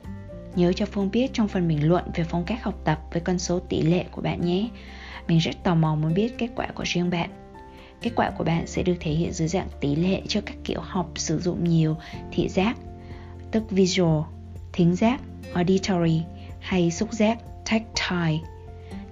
Nhớ 0.56 0.72
cho 0.72 0.86
Phương 0.86 1.10
biết 1.10 1.30
trong 1.32 1.48
phần 1.48 1.68
bình 1.68 1.88
luận 1.88 2.04
về 2.14 2.24
phong 2.24 2.44
cách 2.44 2.62
học 2.62 2.80
tập 2.84 3.00
với 3.12 3.20
con 3.20 3.38
số 3.38 3.58
tỷ 3.58 3.82
lệ 3.82 4.04
của 4.10 4.22
bạn 4.22 4.40
nhé. 4.40 4.68
Mình 5.28 5.38
rất 5.38 5.62
tò 5.64 5.74
mò 5.74 5.94
muốn 5.94 6.14
biết 6.14 6.38
kết 6.38 6.48
quả 6.56 6.66
của 6.74 6.84
riêng 6.86 7.10
bạn. 7.10 7.30
Kết 8.02 8.10
quả 8.16 8.30
của 8.30 8.44
bạn 8.44 8.66
sẽ 8.66 8.82
được 8.82 8.94
thể 9.00 9.10
hiện 9.12 9.32
dưới 9.32 9.48
dạng 9.48 9.68
tỷ 9.80 9.94
lệ 9.94 10.22
cho 10.28 10.40
các 10.40 10.56
kiểu 10.64 10.80
học 10.80 11.10
sử 11.16 11.38
dụng 11.38 11.64
nhiều 11.64 11.96
thị 12.32 12.48
giác, 12.48 12.76
tức 13.50 13.70
visual, 13.70 14.22
thính 14.72 14.94
giác, 14.94 15.20
auditory 15.54 16.22
hay 16.60 16.90
xúc 16.90 17.12
giác, 17.12 17.38
tactile. 17.70 18.38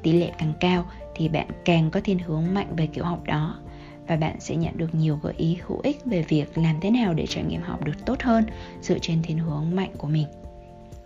Tỷ 0.02 0.12
lệ 0.12 0.32
càng 0.38 0.52
cao 0.60 0.84
thì 1.14 1.28
bạn 1.28 1.46
càng 1.64 1.90
có 1.90 2.00
thiên 2.04 2.18
hướng 2.18 2.54
mạnh 2.54 2.76
về 2.76 2.86
kiểu 2.86 3.04
học 3.04 3.24
đó 3.24 3.58
và 4.06 4.16
bạn 4.16 4.40
sẽ 4.40 4.56
nhận 4.56 4.76
được 4.76 4.94
nhiều 4.94 5.18
gợi 5.22 5.34
ý 5.36 5.58
hữu 5.66 5.80
ích 5.82 6.04
về 6.04 6.22
việc 6.22 6.58
làm 6.58 6.80
thế 6.80 6.90
nào 6.90 7.14
để 7.14 7.26
trải 7.26 7.44
nghiệm 7.44 7.62
học 7.62 7.84
được 7.84 8.06
tốt 8.06 8.22
hơn 8.22 8.44
dựa 8.82 8.98
trên 8.98 9.22
thiên 9.22 9.38
hướng 9.38 9.76
mạnh 9.76 9.90
của 9.98 10.08
mình. 10.08 10.26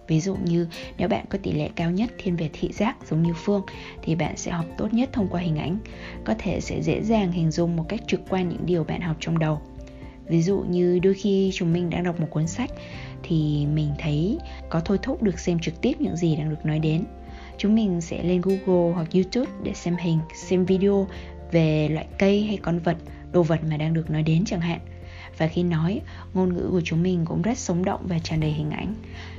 Ví 0.09 0.21
dụ 0.21 0.37
như 0.45 0.67
nếu 0.99 1.09
bạn 1.09 1.25
có 1.29 1.39
tỷ 1.43 1.53
lệ 1.53 1.71
cao 1.77 1.91
nhất 1.91 2.11
thiên 2.19 2.37
về 2.37 2.51
thị 2.53 2.73
giác 2.73 2.97
giống 3.11 3.23
như 3.23 3.33
Phương 3.37 3.63
thì 4.03 4.15
bạn 4.15 4.37
sẽ 4.37 4.51
học 4.51 4.67
tốt 4.79 4.93
nhất 4.93 5.09
thông 5.13 5.29
qua 5.29 5.41
hình 5.41 5.57
ảnh, 5.57 5.79
có 6.25 6.35
thể 6.39 6.61
sẽ 6.61 6.83
dễ 6.83 7.03
dàng 7.03 7.33
hình 7.33 7.51
dung 7.51 7.77
một 7.77 7.85
cách 7.89 8.01
trực 8.07 8.21
quan 8.29 8.49
những 8.49 8.67
điều 8.67 8.85
bạn 8.85 9.01
học 9.01 9.17
trong 9.21 9.39
đầu. 9.39 9.61
Ví 10.27 10.43
dụ 10.43 10.65
như 10.69 10.99
đôi 10.99 11.15
khi 11.15 11.51
chúng 11.55 11.73
mình 11.73 11.91
đang 11.91 12.05
đọc 12.05 12.21
một 12.21 12.27
cuốn 12.31 12.47
sách 12.47 12.71
thì 13.23 13.67
mình 13.67 13.91
thấy 13.99 14.39
có 14.71 14.81
thôi 14.81 14.99
thúc 15.03 15.23
được 15.23 15.39
xem 15.39 15.59
trực 15.59 15.81
tiếp 15.81 16.01
những 16.01 16.17
gì 16.17 16.37
đang 16.37 16.51
được 16.51 16.67
nói 16.67 16.79
đến. 16.79 17.05
Chúng 17.59 17.75
mình 17.75 18.01
sẽ 18.01 18.23
lên 18.23 18.41
Google 18.41 18.95
hoặc 18.95 19.09
YouTube 19.15 19.51
để 19.63 19.73
xem 19.75 19.97
hình, 19.97 20.19
xem 20.35 20.65
video 20.65 21.07
về 21.53 21.89
loại 21.89 22.07
cây 22.19 22.45
hay 22.45 22.57
con 22.57 22.79
vật, 22.79 22.97
đồ 23.33 23.43
vật 23.43 23.61
mà 23.71 23.77
đang 23.77 23.95
được 23.95 24.11
nói 24.11 24.23
đến 24.23 24.45
chẳng 24.45 24.61
hạn. 24.61 24.81
Và 25.39 25.49
khi 25.49 25.63
nói, 25.63 26.01
ngôn 26.35 26.55
ngữ 26.55 26.69
của 26.71 26.81
chúng 26.85 27.03
mình 27.03 27.25
cũng 27.25 27.43
rất 27.43 27.59
sống 27.59 27.85
động 27.85 28.01
và 28.05 28.19
tràn 28.19 28.41
đầy 28.41 28.51
hình 28.51 28.71
ảnh. 28.71 28.95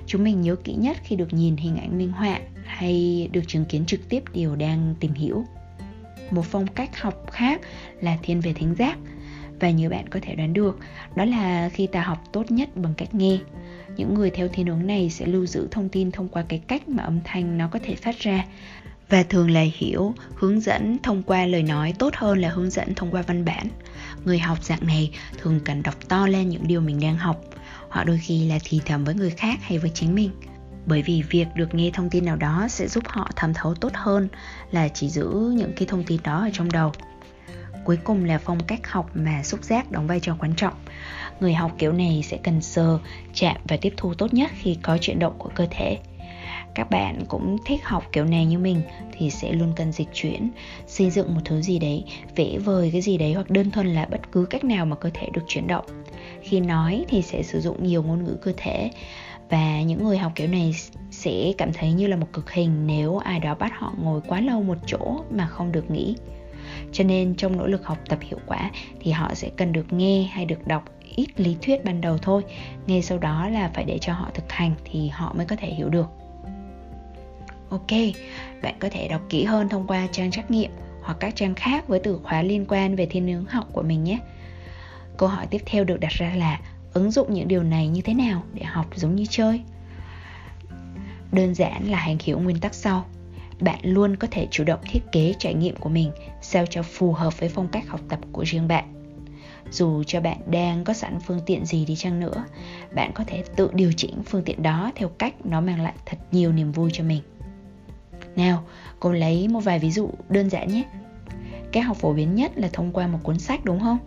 Chúng 0.08 0.24
mình 0.24 0.42
nhớ 0.42 0.56
kỹ 0.56 0.74
nhất 0.74 0.98
khi 1.04 1.16
được 1.16 1.34
nhìn 1.34 1.58
hình 1.58 1.78
ảnh 1.78 1.98
minh 1.98 2.12
họa 2.12 2.39
hay 2.66 3.30
được 3.32 3.42
chứng 3.48 3.66
kiến 3.66 3.86
trực 3.86 4.10
tiếp 4.10 4.24
điều 4.34 4.56
đang 4.56 4.96
tìm 5.00 5.13
hiểu. 5.13 5.46
Một 6.32 6.46
phong 6.46 6.68
cách 6.68 7.02
học 7.02 7.32
khác 7.32 7.62
là 8.02 8.18
thiên 8.24 8.42
về 8.42 8.54
thính 8.54 8.76
giác 8.76 8.98
và 9.60 9.70
như 9.70 9.89
bạn 9.89 10.10
có 10.10 10.20
thể 10.22 10.36
đoán 10.36 10.54
được, 10.54 10.80
đó 11.16 11.26
là 11.26 11.70
khi 11.70 11.88
ta 11.88 12.02
học 12.02 12.24
tốt 12.32 12.52
nhất 12.52 12.70
bằng 12.76 12.94
cách 12.98 13.13
nghe. 13.16 13.38
Những 13.98 14.13
người 14.13 14.30
theo 14.30 14.48
thiên 14.48 14.68
hướng 14.68 14.88
này 14.88 15.10
sẽ 15.10 15.26
lưu 15.26 15.46
giữ 15.46 15.68
thông 15.72 15.89
tin 15.89 16.12
thông 16.12 16.30
qua 16.30 16.44
cái 16.50 16.62
cách 16.68 16.89
mà 16.89 17.04
âm 17.04 17.20
thanh 17.24 17.58
nó 17.58 17.68
có 17.68 17.80
thể 17.84 17.96
phát 17.96 18.20
ra 18.20 18.46
và 19.10 19.24
thường 19.24 19.52
là 19.52 19.66
hiểu 19.78 20.13
hướng 20.36 20.60
dẫn 20.60 20.98
thông 21.04 21.24
qua 21.24 21.46
lời 21.46 21.63
nói 21.63 21.94
tốt 22.00 22.13
hơn 22.16 22.39
là 22.39 22.50
hướng 22.50 22.70
dẫn 22.70 22.96
thông 22.96 23.12
qua 23.12 23.22
văn 23.22 23.46
bản 23.46 23.68
người 24.26 24.39
học 24.39 24.63
dạng 24.63 24.88
này 24.88 25.12
thường 25.38 25.60
cần 25.66 25.84
đọc 25.84 25.96
to 26.08 26.28
lên 26.28 26.50
những 26.50 26.68
điều 26.68 26.82
mình 26.82 27.00
đang 27.00 27.16
học 27.16 27.42
họ 27.93 28.03
đôi 28.03 28.17
khi 28.17 28.45
là 28.45 28.60
thì 28.63 28.82
thầm 28.86 29.03
với 29.03 29.15
người 29.15 29.29
khác 29.29 29.60
hay 29.62 29.77
với 29.77 29.91
chính 29.93 30.15
mình. 30.15 30.32
Bởi 30.86 31.01
vì 31.01 31.23
việc 31.29 31.47
được 31.56 31.75
nghe 31.75 31.91
thông 31.93 32.10
tin 32.10 32.25
nào 32.25 32.36
đó 32.36 32.67
sẽ 32.69 32.88
giúp 32.88 33.03
họ 33.08 33.29
thẩm 33.36 33.53
thấu 33.53 33.75
tốt 33.75 33.91
hơn 33.93 34.27
là 34.71 34.88
chỉ 34.88 35.10
giữ 35.10 35.53
những 35.58 35.73
cái 35.75 35.88
thông 35.88 36.03
tin 36.03 36.19
đó 36.23 36.39
ở 36.39 36.49
trong 36.53 36.71
đầu. 36.71 36.91
Cuối 37.86 37.97
cùng 38.03 38.25
là 38.25 38.38
phong 38.38 38.63
cách 38.63 38.88
học 38.88 39.10
mà 39.13 39.43
xúc 39.43 39.63
giác 39.63 39.91
đóng 39.91 40.08
vai 40.08 40.19
trò 40.19 40.36
quan 40.39 40.53
trọng. 40.56 40.73
Người 41.39 41.53
học 41.53 41.71
kiểu 41.77 41.93
này 41.93 42.23
sẽ 42.23 42.38
cần 42.43 42.62
sờ, 42.62 42.99
chạm 43.34 43.58
và 43.67 43.77
tiếp 43.82 43.93
thu 43.97 44.13
tốt 44.13 44.34
nhất 44.34 44.51
khi 44.53 44.77
có 44.82 44.97
chuyển 44.97 45.19
động 45.19 45.34
của 45.38 45.49
cơ 45.56 45.67
thể 45.71 45.97
các 46.75 46.89
bạn 46.89 47.19
cũng 47.27 47.57
thích 47.65 47.83
học 47.83 48.03
kiểu 48.12 48.25
này 48.25 48.45
như 48.45 48.59
mình 48.59 48.81
thì 49.12 49.29
sẽ 49.29 49.51
luôn 49.51 49.73
cần 49.75 49.91
dịch 49.91 50.07
chuyển, 50.13 50.49
xây 50.88 51.09
dựng 51.09 51.33
một 51.33 51.41
thứ 51.45 51.62
gì 51.62 51.79
đấy, 51.79 52.03
vẽ 52.36 52.57
vời 52.57 52.89
cái 52.91 53.01
gì 53.01 53.17
đấy 53.17 53.33
hoặc 53.33 53.49
đơn 53.49 53.71
thuần 53.71 53.88
là 53.88 54.05
bất 54.05 54.31
cứ 54.31 54.45
cách 54.45 54.63
nào 54.63 54.86
mà 54.86 54.95
cơ 54.95 55.09
thể 55.13 55.29
được 55.33 55.41
chuyển 55.47 55.67
động. 55.67 55.86
Khi 56.41 56.59
nói 56.59 57.05
thì 57.09 57.21
sẽ 57.21 57.43
sử 57.43 57.62
dụng 57.62 57.83
nhiều 57.83 58.03
ngôn 58.03 58.23
ngữ 58.23 58.38
cơ 58.41 58.53
thể 58.57 58.91
và 59.49 59.81
những 59.81 60.03
người 60.03 60.17
học 60.17 60.31
kiểu 60.36 60.47
này 60.47 60.75
sẽ 61.12 61.53
cảm 61.57 61.73
thấy 61.73 61.93
như 61.93 62.07
là 62.07 62.15
một 62.15 62.27
cực 62.33 62.51
hình 62.51 62.88
nếu 62.88 63.17
ai 63.17 63.39
đó 63.39 63.55
bắt 63.55 63.71
họ 63.77 63.93
ngồi 63.97 64.21
quá 64.27 64.41
lâu 64.41 64.63
một 64.63 64.77
chỗ 64.86 65.19
mà 65.31 65.47
không 65.47 65.71
được 65.71 65.91
nghĩ 65.91 66.15
cho 66.91 67.03
nên 67.03 67.36
trong 67.36 67.57
nỗ 67.57 67.67
lực 67.67 67.86
học 67.86 67.97
tập 68.09 68.19
hiệu 68.21 68.39
quả 68.47 68.71
thì 68.99 69.12
họ 69.12 69.33
sẽ 69.33 69.49
cần 69.57 69.71
được 69.71 69.93
nghe 69.93 70.23
hay 70.23 70.45
được 70.45 70.67
đọc 70.67 70.83
ít 71.15 71.39
lý 71.39 71.57
thuyết 71.62 71.86
ban 71.86 72.01
đầu 72.01 72.17
thôi 72.17 72.43
ngay 72.88 73.01
sau 73.01 73.17
đó 73.17 73.49
là 73.49 73.71
phải 73.73 73.83
để 73.83 73.97
cho 73.97 74.13
họ 74.13 74.29
thực 74.33 74.51
hành 74.51 74.75
thì 74.86 75.07
họ 75.07 75.33
mới 75.38 75.45
có 75.45 75.55
thể 75.55 75.67
hiểu 75.67 75.89
được. 75.89 76.22
Ok, 77.73 77.99
bạn 78.62 78.75
có 78.79 78.89
thể 78.91 79.07
đọc 79.07 79.21
kỹ 79.29 79.43
hơn 79.43 79.69
thông 79.69 79.88
qua 79.88 80.07
trang 80.12 80.31
trắc 80.31 80.51
nghiệm 80.51 80.71
hoặc 81.01 81.17
các 81.19 81.36
trang 81.36 81.55
khác 81.55 81.88
với 81.88 81.99
từ 81.99 82.19
khóa 82.23 82.41
liên 82.41 82.65
quan 82.65 82.95
về 82.95 83.05
thiên 83.05 83.27
hướng 83.27 83.45
học 83.45 83.69
của 83.71 83.81
mình 83.81 84.03
nhé. 84.03 84.19
Câu 85.17 85.29
hỏi 85.29 85.47
tiếp 85.47 85.62
theo 85.65 85.83
được 85.83 85.99
đặt 85.99 86.12
ra 86.12 86.36
là 86.36 86.59
ứng 86.93 87.12
dụng 87.12 87.33
những 87.33 87.47
điều 87.47 87.63
này 87.63 87.88
như 87.88 88.01
thế 88.01 88.13
nào 88.13 88.43
để 88.53 88.63
học 88.63 88.86
giống 88.95 89.15
như 89.15 89.25
chơi? 89.29 89.62
Đơn 91.31 91.55
giản 91.55 91.91
là 91.91 91.97
hành 91.97 92.17
hiểu 92.23 92.39
nguyên 92.39 92.59
tắc 92.59 92.73
sau. 92.73 93.05
Bạn 93.59 93.79
luôn 93.83 94.15
có 94.15 94.27
thể 94.31 94.47
chủ 94.51 94.63
động 94.63 94.79
thiết 94.83 94.99
kế 95.12 95.33
trải 95.39 95.53
nghiệm 95.53 95.75
của 95.75 95.89
mình 95.89 96.12
sao 96.41 96.65
cho 96.65 96.83
phù 96.83 97.13
hợp 97.13 97.39
với 97.39 97.49
phong 97.49 97.67
cách 97.67 97.88
học 97.88 98.01
tập 98.09 98.19
của 98.31 98.43
riêng 98.43 98.67
bạn. 98.67 98.86
Dù 99.71 100.03
cho 100.03 100.21
bạn 100.21 100.38
đang 100.47 100.83
có 100.83 100.93
sẵn 100.93 101.19
phương 101.19 101.41
tiện 101.45 101.65
gì 101.65 101.86
đi 101.86 101.95
chăng 101.95 102.19
nữa, 102.19 102.45
bạn 102.95 103.12
có 103.13 103.23
thể 103.27 103.43
tự 103.55 103.69
điều 103.73 103.91
chỉnh 103.97 104.23
phương 104.25 104.43
tiện 104.43 104.63
đó 104.63 104.91
theo 104.95 105.09
cách 105.09 105.45
nó 105.45 105.62
mang 105.62 105.81
lại 105.81 105.93
thật 106.05 106.17
nhiều 106.31 106.51
niềm 106.51 106.71
vui 106.71 106.89
cho 106.93 107.03
mình. 107.03 107.21
Nào, 108.36 108.63
cô 109.00 109.12
lấy 109.12 109.48
một 109.48 109.60
vài 109.60 109.80
ví 109.80 109.91
dụ 109.91 110.10
đơn 110.30 110.50
giản 110.50 110.67
nhé. 110.67 110.84
Cái 111.72 111.84
học 111.84 111.98
phổ 111.98 112.13
biến 112.13 112.36
nhất 112.36 112.52
là 112.56 112.69
thông 112.74 112.91
qua 112.91 113.08
một 113.08 113.19
cuốn 113.24 113.39
sách 113.39 113.65
đúng 113.65 113.80
không? 113.80 113.98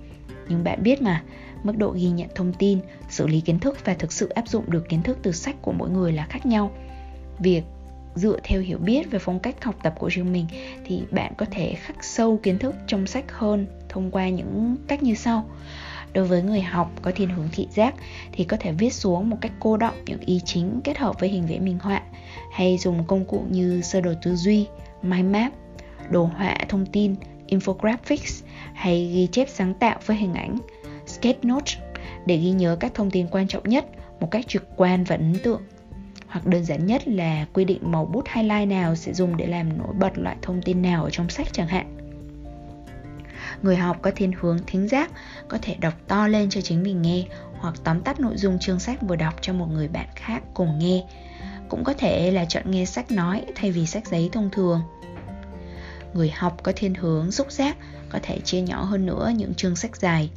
Nhưng 0.49 0.65
bạn 0.65 0.83
biết 0.83 1.03
mà, 1.03 1.23
mức 1.63 1.77
độ 1.77 1.91
ghi 1.91 2.09
nhận 2.09 2.29
thông 2.35 2.53
tin, 2.53 2.79
xử 3.09 3.27
lý 3.27 3.41
kiến 3.41 3.59
thức 3.59 3.79
và 3.85 3.95
thực 3.95 4.13
sự 4.13 4.29
áp 4.29 4.49
dụng 4.49 4.71
được 4.71 4.89
kiến 4.89 5.03
thức 5.03 5.19
từ 5.23 5.33
sách 5.33 5.57
của 5.63 5.73
mỗi 5.73 5.91
người 5.91 6.13
là 6.13 6.27
khác 6.31 6.47
nhau. 6.47 6.71
Việc 7.39 7.63
dựa 8.15 8.39
theo 8.45 8.61
hiểu 8.61 8.79
biết 8.79 9.11
về 9.11 9.19
phong 9.19 9.41
cách 9.41 9.65
học 9.65 9.75
tập 9.83 9.95
của 9.99 10.09
riêng 10.09 10.33
mình 10.33 10.47
thì 10.85 11.03
bạn 11.11 11.33
có 11.37 11.47
thể 11.51 11.75
khắc 11.75 12.05
sâu 12.05 12.41
kiến 12.43 12.59
thức 12.59 12.75
trong 12.87 13.07
sách 13.07 13.25
hơn 13.33 13.67
thông 13.89 14.11
qua 14.11 14.29
những 14.29 14.77
cách 14.89 15.03
như 15.03 15.15
sau 15.15 15.49
đối 16.17 16.25
với 16.25 16.43
người 16.43 16.61
học 16.61 16.91
có 17.03 17.13
thiên 17.17 17.29
hướng 17.29 17.49
thị 17.53 17.69
giác 17.71 17.95
thì 18.33 18.45
có 18.45 18.57
thể 18.61 18.73
viết 18.73 18.93
xuống 18.93 19.31
một 19.31 19.37
cách 19.41 19.53
cô 19.61 19.77
động 19.77 19.95
những 20.07 20.21
ý 20.21 20.41
chính 20.45 20.81
kết 20.85 20.99
hợp 20.99 21.21
với 21.21 21.29
hình 21.29 21.47
vẽ 21.47 21.59
minh 21.59 21.79
họa, 21.83 22.03
hay 22.53 22.79
dùng 22.79 23.05
công 23.07 23.25
cụ 23.25 23.45
như 23.51 23.81
sơ 23.83 24.01
đồ 24.01 24.13
tư 24.23 24.37
duy, 24.37 24.67
mind 25.03 25.31
map, 25.31 25.53
đồ 26.11 26.25
họa 26.25 26.57
thông 26.69 26.87
tin, 26.87 27.15
infographics, 27.49 28.45
hay 28.75 29.11
ghi 29.15 29.27
chép 29.27 29.49
sáng 29.49 29.75
tạo 29.75 29.99
với 30.07 30.17
hình 30.17 30.35
ảnh, 30.35 30.59
sketch 31.07 31.45
note 31.45 31.73
để 32.27 32.37
ghi 32.37 32.51
nhớ 32.51 32.77
các 32.81 32.95
thông 32.95 33.11
tin 33.11 33.27
quan 33.31 33.49
trọng 33.49 33.69
nhất 33.69 33.87
một 34.21 34.31
cách 34.31 34.49
trực 34.49 34.77
quan 34.77 35.05
và 35.05 35.17
ấn 35.17 35.35
tượng. 35.43 35.63
Hoặc 36.27 36.47
đơn 36.47 36.65
giản 36.65 36.87
nhất 36.87 37.09
là 37.09 37.47
quy 37.53 37.65
định 37.65 37.93
màu 37.93 38.05
bút 38.05 38.25
highlight 38.35 38.69
nào 38.69 38.95
sẽ 38.95 39.13
dùng 39.13 39.37
để 39.37 39.47
làm 39.47 39.79
nổi 39.79 39.95
bật 40.01 40.19
loại 40.19 40.37
thông 40.43 40.63
tin 40.63 40.83
nào 40.83 41.05
ở 41.05 41.11
trong 41.11 41.29
sách 41.29 41.47
chẳng 41.53 41.69
hạn 41.69 41.96
người 43.63 43.77
học 43.77 43.97
có 44.03 44.11
thiên 44.17 44.33
hướng 44.41 44.59
thính 44.67 44.89
giác, 44.89 45.11
có 45.49 45.59
thể 45.63 45.75
đọc 45.75 45.95
to 46.09 46.29
lên 46.29 46.51
cho 46.51 46.61
chính 46.61 46.83
mình 46.83 47.03
nghe, 47.03 47.25
hoặc 47.59 47.75
tóm 47.85 48.01
tắt 48.01 48.21
nội 48.21 48.37
dung 48.37 48.59
chương 48.59 48.79
sách 48.79 49.03
vừa 49.03 49.17
đọc 49.17 49.35
cho 49.41 49.53
một 49.53 49.67
người 49.73 49.89
bạn 49.89 50.09
khác 50.15 50.43
cùng 50.55 50.79
nghe. 50.79 51.05
Cũng 51.69 51.85
có 51.85 51.93
thể 51.93 52.31
là 52.31 52.45
chọn 52.45 52.71
nghe 52.71 52.85
sách 52.85 53.11
nói 53.11 53.45
thay 53.55 53.73
vì 53.73 53.87
sách 53.87 54.07
giấy 54.07 54.29
thông 54.33 54.51
thường. 54.51 54.81
Người 56.15 56.31
học 56.31 56.57
có 56.63 56.73
thiên 56.77 56.95
hướng 56.95 57.33
xúc 57.33 57.53
giác, 57.53 57.77
có 58.09 58.19
thể 58.23 58.41
chia 58.41 58.61
nhỏ 58.61 58.85
hơn 58.85 59.07
nữa 59.07 59.33
những 59.37 59.55
chương 59.55 59.77
sách 59.77 59.97
dài. 59.97 60.31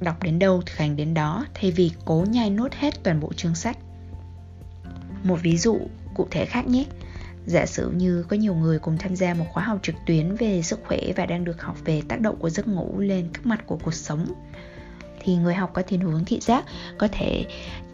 Đọc 0.00 0.22
đến 0.22 0.38
đâu 0.38 0.62
thực 0.66 0.78
hành 0.78 0.96
đến 0.96 1.14
đó, 1.14 1.46
thay 1.54 1.70
vì 1.70 1.92
cố 2.04 2.24
nhai 2.28 2.50
nốt 2.50 2.72
hết 2.72 3.02
toàn 3.02 3.20
bộ 3.20 3.32
chương 3.32 3.54
sách. 3.54 3.78
Một 5.22 5.38
ví 5.42 5.56
dụ 5.56 5.78
cụ 6.14 6.28
thể 6.30 6.44
khác 6.44 6.66
nhé 6.66 6.84
giả 7.46 7.66
sử 7.66 7.90
như 7.90 8.24
có 8.28 8.36
nhiều 8.36 8.54
người 8.54 8.78
cùng 8.78 8.98
tham 8.98 9.16
gia 9.16 9.34
một 9.34 9.44
khóa 9.52 9.64
học 9.64 9.78
trực 9.82 9.94
tuyến 10.06 10.36
về 10.36 10.62
sức 10.62 10.80
khỏe 10.86 10.98
và 11.16 11.26
đang 11.26 11.44
được 11.44 11.62
học 11.62 11.76
về 11.84 12.02
tác 12.08 12.20
động 12.20 12.36
của 12.38 12.50
giấc 12.50 12.68
ngủ 12.68 12.94
lên 12.98 13.28
các 13.32 13.46
mặt 13.46 13.66
của 13.66 13.78
cuộc 13.84 13.94
sống 13.94 14.26
thì 15.20 15.36
người 15.36 15.54
học 15.54 15.70
có 15.72 15.82
thiên 15.82 16.00
hướng 16.00 16.24
thị 16.24 16.38
giác 16.40 16.64
có 16.98 17.08
thể 17.12 17.44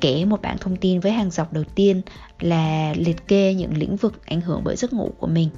kể 0.00 0.24
một 0.24 0.42
bảng 0.42 0.58
thông 0.58 0.76
tin 0.76 1.00
với 1.00 1.12
hàng 1.12 1.30
dọc 1.30 1.52
đầu 1.52 1.64
tiên 1.74 2.02
là 2.40 2.94
liệt 2.96 3.28
kê 3.28 3.54
những 3.54 3.76
lĩnh 3.76 3.96
vực 3.96 4.26
ảnh 4.26 4.40
hưởng 4.40 4.60
bởi 4.64 4.76
giấc 4.76 4.92
ngủ 4.92 5.12
của 5.18 5.26
mình 5.26 5.48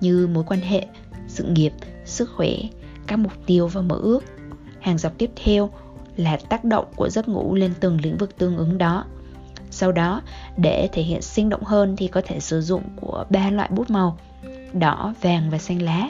như 0.00 0.26
mối 0.26 0.44
quan 0.46 0.60
hệ, 0.60 0.86
sự 1.28 1.44
nghiệp, 1.44 1.72
sức 2.04 2.30
khỏe, 2.36 2.50
các 3.06 3.18
mục 3.18 3.32
tiêu 3.46 3.68
và 3.68 3.80
mơ 3.80 3.96
ước. 3.96 4.20
Hàng 4.80 4.98
dọc 4.98 5.18
tiếp 5.18 5.30
theo 5.44 5.70
là 6.16 6.38
tác 6.48 6.64
động 6.64 6.84
của 6.96 7.08
giấc 7.08 7.28
ngủ 7.28 7.54
lên 7.54 7.74
từng 7.80 8.00
lĩnh 8.00 8.16
vực 8.16 8.36
tương 8.38 8.56
ứng 8.56 8.78
đó. 8.78 9.04
Sau 9.74 9.92
đó, 9.92 10.22
để 10.56 10.88
thể 10.92 11.02
hiện 11.02 11.22
sinh 11.22 11.48
động 11.48 11.64
hơn 11.64 11.96
thì 11.96 12.08
có 12.08 12.22
thể 12.24 12.40
sử 12.40 12.60
dụng 12.60 12.82
của 13.00 13.24
ba 13.30 13.50
loại 13.50 13.68
bút 13.72 13.90
màu 13.90 14.18
đỏ, 14.72 15.14
vàng 15.20 15.50
và 15.50 15.58
xanh 15.58 15.82
lá. 15.82 16.08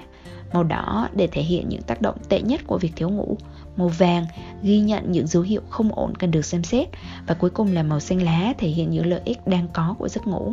Màu 0.53 0.65
đỏ 0.65 1.09
để 1.15 1.27
thể 1.27 1.43
hiện 1.43 1.69
những 1.69 1.83
tác 1.83 2.03
động 2.03 2.17
tệ 2.29 2.41
nhất 2.41 2.61
của 2.67 2.79
việc 2.79 2.93
thiếu 2.97 3.11
ngủ, 3.11 3.37
màu 3.77 3.89
vàng 3.89 4.27
ghi 4.63 4.81
nhận 4.81 5.13
những 5.13 5.27
dấu 5.27 5.43
hiệu 5.43 5.61
không 5.71 5.93
ổn 5.93 6.15
cần 6.15 6.31
được 6.31 6.45
xem 6.45 6.65
xét 6.65 6.89
và 7.27 7.35
cuối 7.35 7.51
cùng 7.51 7.73
là 7.73 7.83
màu 7.83 8.01
xanh 8.01 8.23
lá 8.23 8.53
thể 8.59 8.69
hiện 8.69 8.91
những 8.91 9.07
lợi 9.07 9.21
ích 9.25 9.47
đang 9.47 9.69
có 9.73 9.95
của 9.99 10.09
giấc 10.09 10.27
ngủ. 10.27 10.53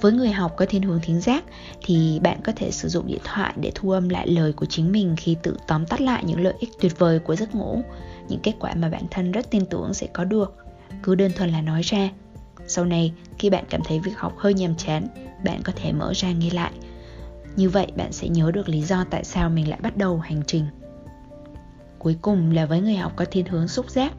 Với 0.00 0.12
người 0.12 0.30
học 0.30 0.52
có 0.56 0.66
thiên 0.68 0.82
hướng 0.82 1.00
thính 1.02 1.20
giác 1.20 1.44
thì 1.82 2.20
bạn 2.22 2.40
có 2.44 2.52
thể 2.56 2.70
sử 2.70 2.88
dụng 2.88 3.06
điện 3.06 3.20
thoại 3.24 3.54
để 3.56 3.72
thu 3.74 3.90
âm 3.90 4.08
lại 4.08 4.26
lời 4.26 4.52
của 4.52 4.66
chính 4.66 4.92
mình 4.92 5.14
khi 5.16 5.36
tự 5.42 5.56
tóm 5.66 5.86
tắt 5.86 6.00
lại 6.00 6.24
những 6.26 6.40
lợi 6.40 6.54
ích 6.58 6.70
tuyệt 6.80 6.98
vời 6.98 7.18
của 7.18 7.36
giấc 7.36 7.54
ngủ, 7.54 7.82
những 8.28 8.40
kết 8.40 8.52
quả 8.60 8.74
mà 8.74 8.88
bản 8.88 9.02
thân 9.10 9.32
rất 9.32 9.50
tin 9.50 9.66
tưởng 9.66 9.94
sẽ 9.94 10.06
có 10.06 10.24
được. 10.24 10.56
Cứ 11.02 11.14
đơn 11.14 11.32
thuần 11.36 11.50
là 11.50 11.60
nói 11.60 11.82
ra. 11.82 12.10
Sau 12.66 12.84
này, 12.84 13.12
khi 13.38 13.50
bạn 13.50 13.64
cảm 13.70 13.80
thấy 13.84 14.00
việc 14.00 14.18
học 14.18 14.34
hơi 14.38 14.54
nhàm 14.54 14.74
chán, 14.74 15.06
bạn 15.44 15.60
có 15.64 15.72
thể 15.76 15.92
mở 15.92 16.12
ra 16.16 16.32
nghe 16.32 16.50
lại. 16.50 16.72
Như 17.56 17.68
vậy 17.70 17.86
bạn 17.96 18.12
sẽ 18.12 18.28
nhớ 18.28 18.50
được 18.54 18.68
lý 18.68 18.82
do 18.82 19.04
tại 19.10 19.24
sao 19.24 19.50
mình 19.50 19.68
lại 19.68 19.78
bắt 19.82 19.96
đầu 19.96 20.18
hành 20.18 20.42
trình. 20.46 20.64
Cuối 21.98 22.16
cùng 22.22 22.50
là 22.50 22.66
với 22.66 22.80
người 22.80 22.96
học 22.96 23.12
có 23.16 23.24
thiên 23.30 23.46
hướng 23.46 23.68
xúc 23.68 23.90
giác, 23.90 24.12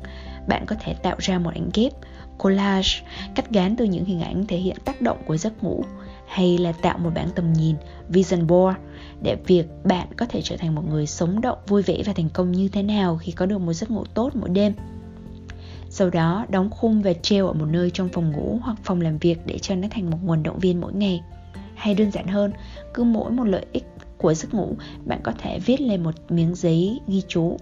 bạn 0.47 0.65
có 0.65 0.75
thể 0.79 0.93
tạo 0.93 1.15
ra 1.19 1.39
một 1.39 1.51
ảnh 1.53 1.69
ghép 1.73 1.91
collage, 2.37 2.89
cắt 3.35 3.49
gán 3.51 3.75
từ 3.75 3.85
những 3.85 4.05
hình 4.05 4.21
ảnh 4.21 4.45
thể 4.47 4.57
hiện 4.57 4.77
tác 4.85 5.01
động 5.01 5.17
của 5.25 5.37
giấc 5.37 5.63
ngủ 5.63 5.83
hay 6.27 6.57
là 6.57 6.71
tạo 6.71 6.97
một 6.97 7.11
bản 7.15 7.29
tầm 7.35 7.53
nhìn 7.53 7.75
vision 8.09 8.47
board 8.47 8.77
để 9.23 9.37
việc 9.47 9.67
bạn 9.83 10.07
có 10.17 10.25
thể 10.25 10.41
trở 10.43 10.57
thành 10.57 10.75
một 10.75 10.83
người 10.89 11.07
sống 11.07 11.41
động, 11.41 11.57
vui 11.67 11.81
vẻ 11.81 12.03
và 12.05 12.13
thành 12.13 12.29
công 12.29 12.51
như 12.51 12.67
thế 12.67 12.83
nào 12.83 13.17
khi 13.17 13.31
có 13.31 13.45
được 13.45 13.57
một 13.57 13.73
giấc 13.73 13.91
ngủ 13.91 14.03
tốt 14.13 14.35
mỗi 14.35 14.49
đêm. 14.49 14.73
Sau 15.89 16.09
đó 16.09 16.45
đóng 16.49 16.69
khung 16.69 17.01
và 17.01 17.13
treo 17.13 17.47
ở 17.47 17.53
một 17.53 17.65
nơi 17.65 17.91
trong 17.93 18.09
phòng 18.09 18.31
ngủ 18.31 18.59
hoặc 18.61 18.77
phòng 18.83 19.01
làm 19.01 19.17
việc 19.17 19.37
để 19.45 19.57
cho 19.57 19.75
nó 19.75 19.87
thành 19.91 20.09
một 20.09 20.17
nguồn 20.23 20.43
động 20.43 20.59
viên 20.59 20.81
mỗi 20.81 20.93
ngày. 20.93 21.21
Hay 21.75 21.95
đơn 21.95 22.11
giản 22.11 22.27
hơn, 22.27 22.51
cứ 22.93 23.03
mỗi 23.03 23.31
một 23.31 23.43
lợi 23.43 23.65
ích 23.71 23.85
của 24.17 24.33
giấc 24.33 24.53
ngủ, 24.53 24.75
bạn 25.05 25.19
có 25.23 25.31
thể 25.37 25.59
viết 25.59 25.81
lên 25.81 26.03
một 26.03 26.15
miếng 26.29 26.55
giấy 26.55 26.99
ghi 27.07 27.21
chú 27.27 27.57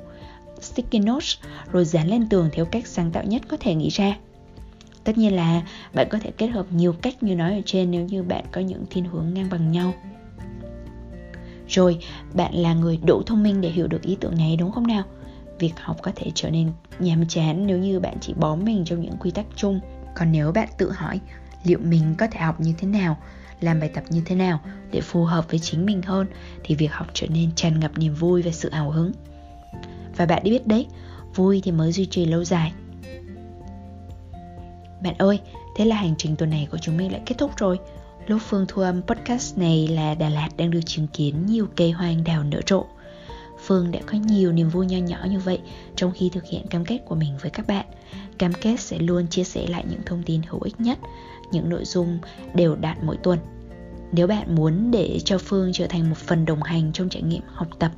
sticky 0.61 0.99
notes 0.99 1.35
rồi 1.71 1.85
dán 1.85 2.07
lên 2.07 2.29
tường 2.29 2.49
theo 2.53 2.65
cách 2.65 2.87
sáng 2.87 3.11
tạo 3.11 3.23
nhất 3.23 3.41
có 3.47 3.57
thể 3.59 3.75
nghĩ 3.75 3.89
ra. 3.89 4.17
Tất 5.03 5.17
nhiên 5.17 5.35
là 5.35 5.61
bạn 5.93 6.07
có 6.09 6.19
thể 6.19 6.31
kết 6.31 6.47
hợp 6.47 6.65
nhiều 6.71 6.93
cách 7.01 7.23
như 7.23 7.35
nói 7.35 7.53
ở 7.53 7.61
trên 7.65 7.91
nếu 7.91 8.05
như 8.05 8.23
bạn 8.23 8.45
có 8.51 8.61
những 8.61 8.85
thiên 8.89 9.05
hướng 9.05 9.33
ngang 9.33 9.49
bằng 9.51 9.71
nhau. 9.71 9.93
Rồi 11.67 11.99
bạn 12.33 12.55
là 12.55 12.73
người 12.73 12.97
đủ 13.05 13.21
thông 13.25 13.43
minh 13.43 13.61
để 13.61 13.69
hiểu 13.69 13.87
được 13.87 14.01
ý 14.01 14.17
tưởng 14.19 14.37
này 14.37 14.55
đúng 14.55 14.71
không 14.71 14.87
nào? 14.87 15.03
Việc 15.59 15.73
học 15.79 15.97
có 16.01 16.11
thể 16.15 16.31
trở 16.35 16.49
nên 16.49 16.71
nhàm 16.99 17.27
chán 17.27 17.67
nếu 17.67 17.77
như 17.77 17.99
bạn 17.99 18.17
chỉ 18.21 18.33
bó 18.33 18.55
mình 18.55 18.85
trong 18.85 19.01
những 19.01 19.17
quy 19.19 19.31
tắc 19.31 19.45
chung 19.55 19.79
còn 20.15 20.31
nếu 20.31 20.51
bạn 20.51 20.69
tự 20.77 20.91
hỏi 20.91 21.19
liệu 21.63 21.79
mình 21.81 22.15
có 22.17 22.27
thể 22.27 22.39
học 22.39 22.59
như 22.59 22.73
thế 22.77 22.87
nào 22.87 23.17
làm 23.61 23.79
bài 23.79 23.89
tập 23.93 24.03
như 24.09 24.21
thế 24.25 24.35
nào 24.35 24.59
để 24.91 25.01
phù 25.01 25.23
hợp 25.23 25.49
với 25.49 25.59
chính 25.59 25.85
mình 25.85 26.01
hơn 26.01 26.27
thì 26.63 26.75
việc 26.75 26.91
học 26.91 27.07
trở 27.13 27.27
nên 27.27 27.51
tràn 27.55 27.79
ngập 27.79 27.97
niềm 27.97 28.13
vui 28.13 28.41
và 28.41 28.51
sự 28.51 28.69
hào 28.71 28.91
hứng 28.91 29.11
và 30.17 30.25
bạn 30.25 30.43
đi 30.43 30.51
biết 30.51 30.67
đấy 30.67 30.87
vui 31.35 31.61
thì 31.63 31.71
mới 31.71 31.91
duy 31.91 32.05
trì 32.05 32.25
lâu 32.25 32.43
dài 32.43 32.73
bạn 35.01 35.15
ơi, 35.17 35.39
thế 35.75 35.85
là 35.85 35.95
hành 35.95 36.15
trình 36.17 36.35
tuần 36.35 36.49
này 36.49 36.67
của 36.71 36.77
chúng 36.77 36.97
mình 36.97 37.11
lại 37.11 37.21
kết 37.25 37.35
thúc 37.37 37.51
rồi. 37.57 37.79
Lúc 38.27 38.41
Phương 38.45 38.65
thu 38.67 38.81
âm 38.81 39.01
podcast 39.01 39.57
này 39.57 39.87
là 39.87 40.15
Đà 40.15 40.29
Lạt 40.29 40.49
đang 40.57 40.71
được 40.71 40.79
chứng 40.85 41.07
kiến 41.07 41.45
nhiều 41.45 41.67
cây 41.75 41.91
hoang 41.91 42.23
đào 42.23 42.43
nở 42.43 42.61
rộ. 42.67 42.85
Phương 43.67 43.91
đã 43.91 43.99
có 44.05 44.17
nhiều 44.17 44.51
niềm 44.51 44.69
vui 44.69 44.85
nho 44.85 44.97
nhỏ 44.97 45.17
như 45.29 45.39
vậy 45.39 45.59
trong 45.95 46.11
khi 46.15 46.29
thực 46.29 46.45
hiện 46.45 46.67
cam 46.67 46.85
kết 46.85 46.99
của 47.05 47.15
mình 47.15 47.37
với 47.41 47.51
các 47.51 47.67
bạn. 47.67 47.85
Cam 48.37 48.53
kết 48.53 48.79
sẽ 48.79 48.99
luôn 48.99 49.27
chia 49.27 49.43
sẻ 49.43 49.67
lại 49.67 49.85
những 49.89 50.01
thông 50.05 50.23
tin 50.23 50.41
hữu 50.49 50.61
ích 50.61 50.81
nhất, 50.81 50.99
những 51.51 51.69
nội 51.69 51.85
dung 51.85 52.19
đều 52.53 52.75
đặn 52.75 52.97
mỗi 53.01 53.17
tuần. 53.23 53.39
Nếu 54.11 54.27
bạn 54.27 54.55
muốn 54.55 54.91
để 54.91 55.19
cho 55.25 55.37
Phương 55.37 55.71
trở 55.73 55.87
thành 55.87 56.09
một 56.09 56.17
phần 56.17 56.45
đồng 56.45 56.63
hành 56.63 56.91
trong 56.93 57.09
trải 57.09 57.21
nghiệm 57.21 57.41
học 57.47 57.67
tập 57.79 57.91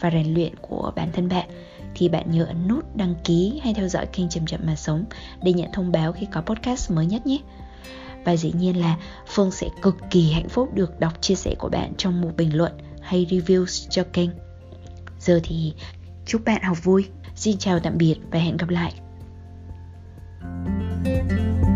và 0.00 0.10
rèn 0.10 0.34
luyện 0.34 0.52
của 0.60 0.92
bản 0.96 1.12
thân 1.12 1.28
bạn 1.28 1.48
thì 1.94 2.08
bạn 2.08 2.30
nhớ 2.30 2.44
ấn 2.44 2.68
nút 2.68 2.96
đăng 2.96 3.14
ký 3.24 3.60
hay 3.62 3.74
theo 3.74 3.88
dõi 3.88 4.06
kênh 4.06 4.28
Chậm 4.28 4.46
Chậm 4.46 4.60
Mà 4.66 4.76
Sống 4.76 5.04
để 5.42 5.52
nhận 5.52 5.72
thông 5.72 5.92
báo 5.92 6.12
khi 6.12 6.26
có 6.32 6.40
podcast 6.40 6.90
mới 6.90 7.06
nhất 7.06 7.26
nhé. 7.26 7.38
Và 8.24 8.36
dĩ 8.36 8.52
nhiên 8.58 8.80
là 8.80 8.96
Phương 9.26 9.50
sẽ 9.50 9.68
cực 9.82 9.96
kỳ 10.10 10.32
hạnh 10.32 10.48
phúc 10.48 10.74
được 10.74 11.00
đọc 11.00 11.12
chia 11.20 11.34
sẻ 11.34 11.54
của 11.58 11.68
bạn 11.68 11.92
trong 11.96 12.20
một 12.20 12.30
bình 12.36 12.56
luận 12.56 12.72
hay 13.00 13.26
reviews 13.30 13.86
cho 13.90 14.04
kênh. 14.12 14.30
Giờ 15.24 15.40
thì 15.42 15.74
chúc 16.26 16.44
bạn 16.44 16.62
học 16.62 16.84
vui. 16.84 17.08
Xin 17.34 17.58
chào 17.58 17.80
tạm 17.80 17.98
biệt 17.98 18.16
và 18.30 18.38
hẹn 18.38 18.56
gặp 18.56 18.68
lại. 18.68 18.92
thank 21.04 21.66
you 21.68 21.73